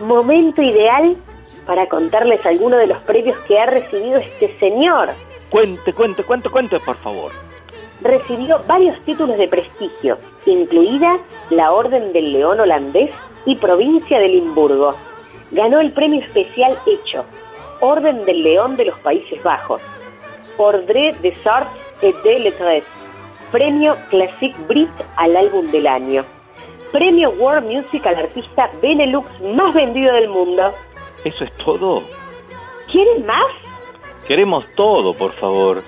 [0.00, 1.14] Momento ideal
[1.66, 5.10] para contarles algunos de los premios que ha recibido este señor.
[5.50, 7.32] Cuente, cuente, cuente, cuente, por favor.
[8.00, 10.16] Recibió varios títulos de prestigio,
[10.46, 11.18] incluida
[11.50, 13.10] la Orden del León holandés
[13.44, 14.94] y Provincia de Limburgo.
[15.50, 17.26] Ganó el premio especial Hecho,
[17.80, 19.82] Orden del León de los Países Bajos,
[20.58, 21.72] Ordre des Arts
[22.02, 22.84] et des Lettres,
[23.50, 26.24] Premio Classic Brit al álbum del año,
[26.92, 30.72] Premio World Music al artista Benelux más vendido del mundo.
[31.24, 32.02] ¿Eso es todo?
[32.90, 33.46] ¿Quieren más?
[34.26, 35.82] Queremos todo, por favor.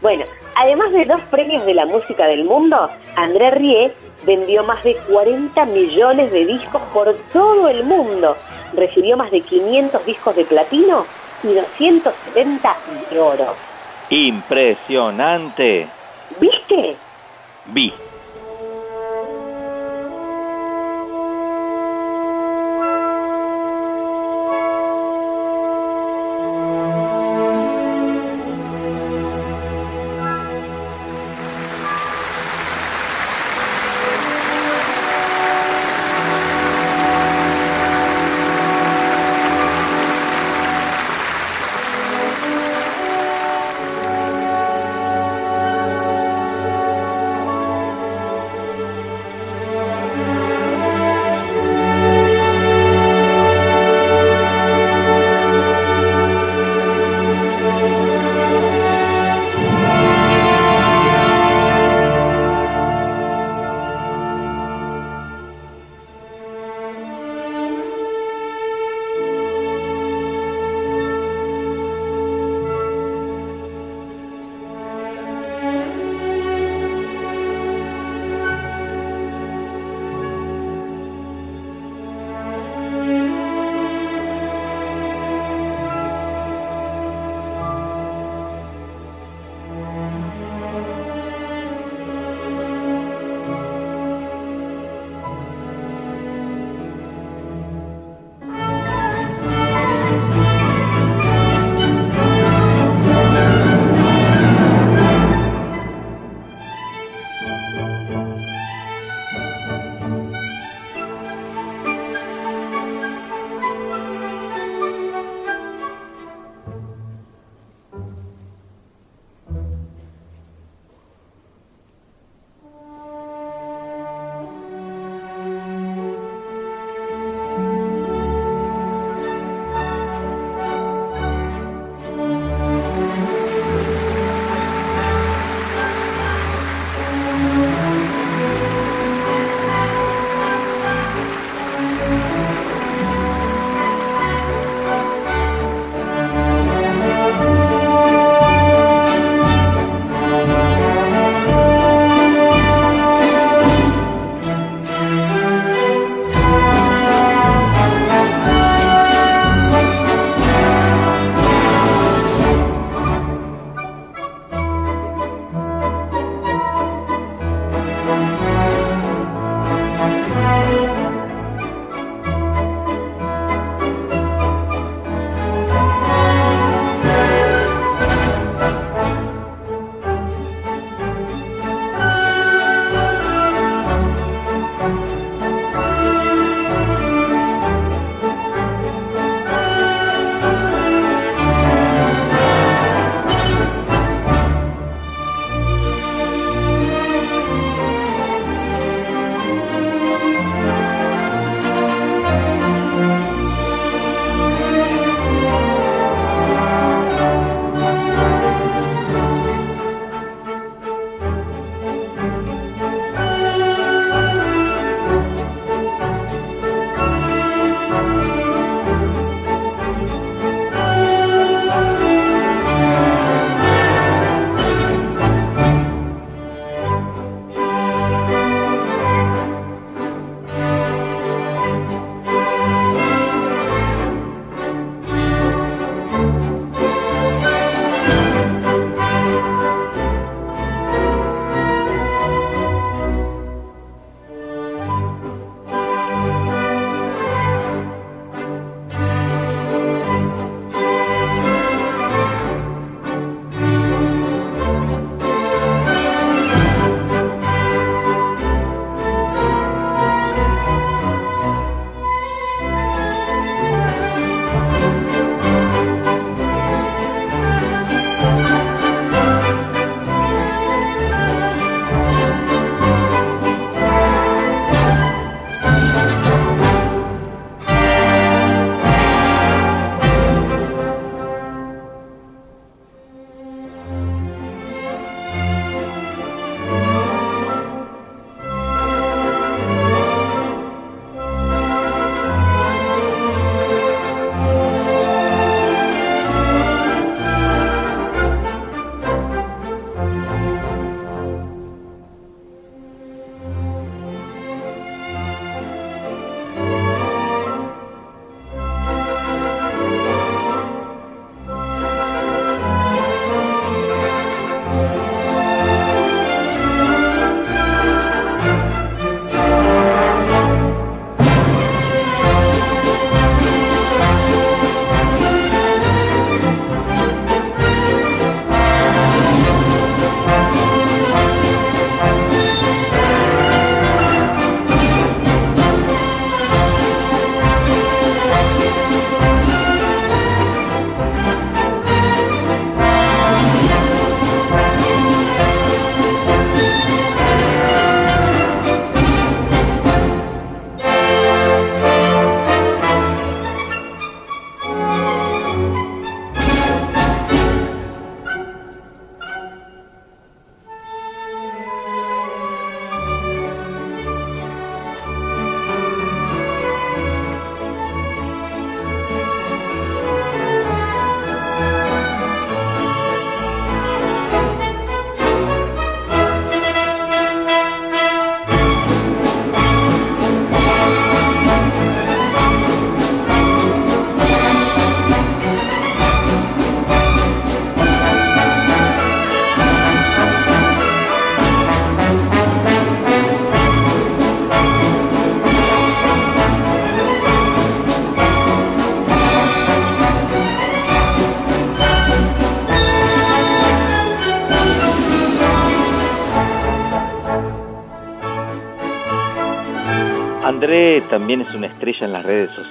[0.00, 0.24] Bueno,
[0.54, 3.92] además de dos premios de la música del mundo, André Rie
[4.26, 8.36] vendió más de 40 millones de discos por todo el mundo.
[8.74, 11.04] Recibió más de 500 discos de platino
[11.42, 12.76] y 270
[13.10, 13.73] de oro.
[14.14, 15.88] Impresionante.
[16.38, 16.96] ¿Viste?
[17.66, 17.92] Vi.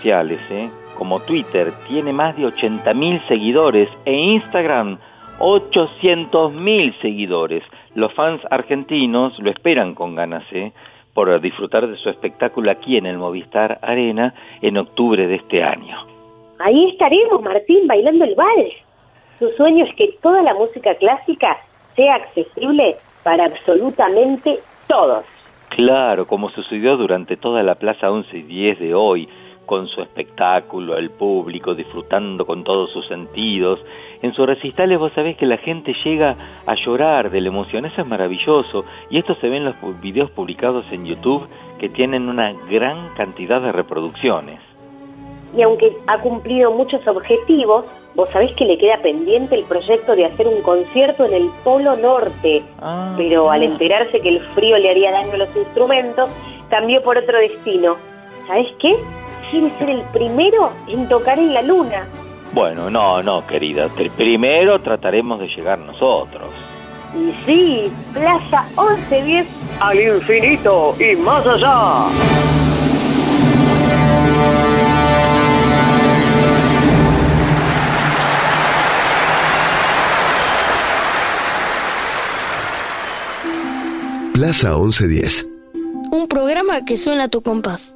[0.04, 0.70] Sociales, ¿eh?
[0.98, 4.98] Como Twitter, tiene más de 80.000 seguidores e Instagram
[5.40, 7.64] 800.000 seguidores.
[7.96, 10.74] Los fans argentinos lo esperan con ganas, ¿eh?
[11.14, 16.06] Por disfrutar de su espectáculo aquí en el Movistar Arena en octubre de este año.
[16.60, 18.74] Ahí estaremos, Martín, bailando el vals.
[19.40, 21.58] Su sueño es que toda la música clásica
[21.96, 25.24] sea accesible para absolutamente todos.
[25.70, 29.30] Claro, como sucedió durante toda la Plaza 11 y 10 de hoy,
[29.66, 33.80] con su espectáculo, el público disfrutando con todos sus sentidos.
[34.22, 36.36] En sus recitales vos sabés que la gente llega
[36.66, 38.86] a llorar de la emoción, eso es maravilloso.
[39.10, 41.48] Y esto se ve en los videos publicados en YouTube
[41.80, 44.60] que tienen una gran cantidad de reproducciones.
[45.56, 47.86] Y aunque ha cumplido muchos objetivos,
[48.16, 51.96] vos sabés que le queda pendiente el proyecto de hacer un concierto en el Polo
[51.96, 52.64] Norte.
[53.18, 56.30] Pero al enterarse que el frío le haría daño a los instrumentos,
[56.70, 57.98] cambió por otro destino.
[58.48, 58.96] ¿Sabés qué?
[59.54, 62.08] Quiere ser el primero en tocar en la luna.
[62.54, 63.88] Bueno, no, no, querida.
[64.18, 66.48] Primero trataremos de llegar nosotros.
[67.16, 69.46] Y sí, Plaza 1110
[69.80, 72.08] al infinito y más allá.
[84.34, 85.48] Plaza 1110.
[86.12, 87.96] Un programa que suena a tu compás.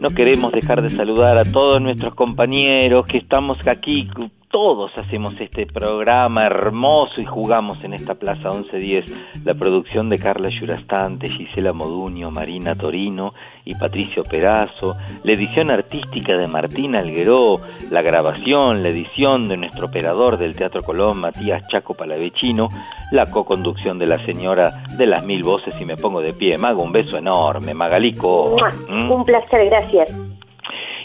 [0.00, 4.10] No queremos dejar de saludar a todos nuestros compañeros que estamos aquí,
[4.52, 9.44] todos hacemos este programa hermoso y jugamos en esta Plaza 1110.
[9.44, 13.32] La producción de Carla Yurastante, Gisela Moduño, Marina Torino
[13.64, 17.60] y Patricio Perazo, la edición artística de Martín Algueró,
[17.90, 22.68] la grabación, la edición de nuestro operador del Teatro Colón, Matías Chaco Palavecino,
[23.10, 26.58] la co-conducción de la señora de las mil voces y me pongo de pie.
[26.58, 28.56] Mago, un beso enorme, Magalico.
[28.86, 29.10] ¿Mm?
[29.10, 30.12] Un placer, gracias.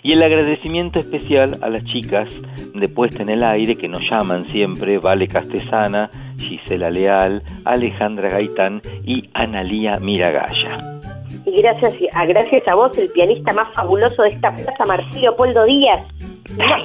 [0.03, 2.29] Y el agradecimiento especial a las chicas
[2.73, 8.81] de Puesta en el Aire que nos llaman siempre, Vale Castesana, Gisela Leal, Alejandra Gaitán
[9.03, 10.99] y Analía Miragaya.
[11.45, 15.65] Y gracias a, gracias a vos, el pianista más fabuloso de esta plaza, Marcelo Leopoldo
[15.65, 16.05] Díaz.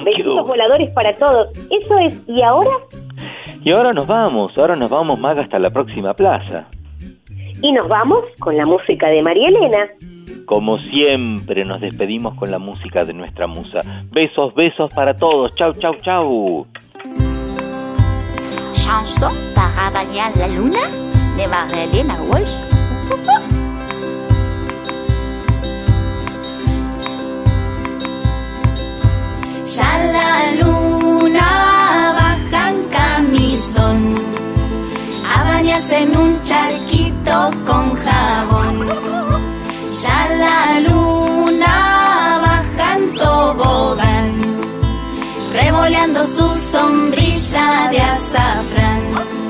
[0.03, 1.49] Besitos voladores para todos.
[1.69, 2.71] Eso es, ¿y ahora?
[3.63, 6.67] Y ahora nos vamos, ahora nos vamos, Maga, hasta la próxima plaza.
[7.61, 9.89] Y nos vamos con la música de María Elena.
[10.45, 13.79] Como siempre, nos despedimos con la música de nuestra musa.
[14.11, 15.55] Besos, besos para todos.
[15.55, 16.67] Chau, chau, chau.
[18.73, 20.81] Chanson para bañar la luna
[21.37, 22.57] de Marilena Walsh.
[29.65, 34.15] Ya la luna baja en camisón
[35.33, 38.52] a bañarse en un charquito con jabón.
[46.25, 49.42] Su sombrilla de azafrán.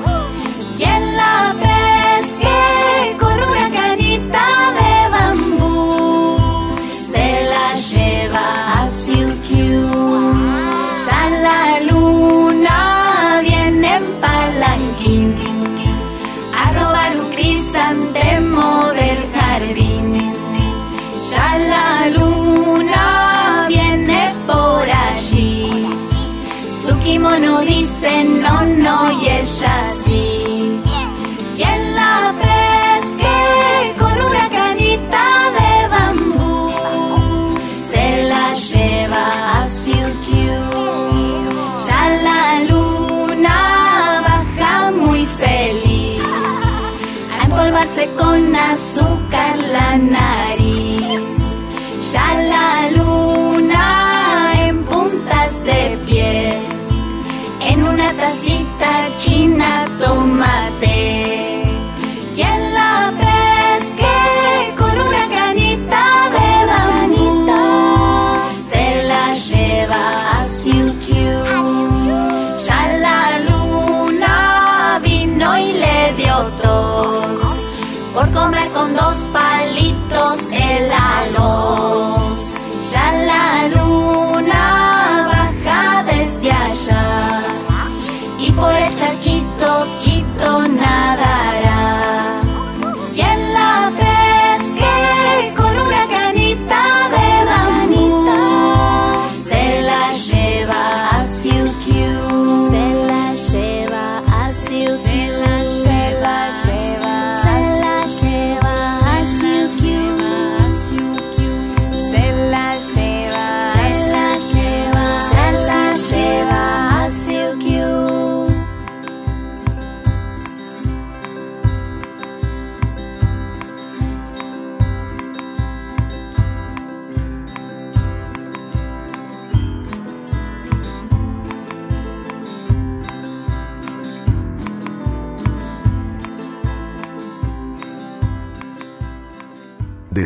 [49.73, 51.29] La nariz.
[52.11, 53.87] Ya la luna
[54.65, 56.59] en puntas de pie,
[57.69, 59.69] en una tacita china
[59.99, 60.62] tomate.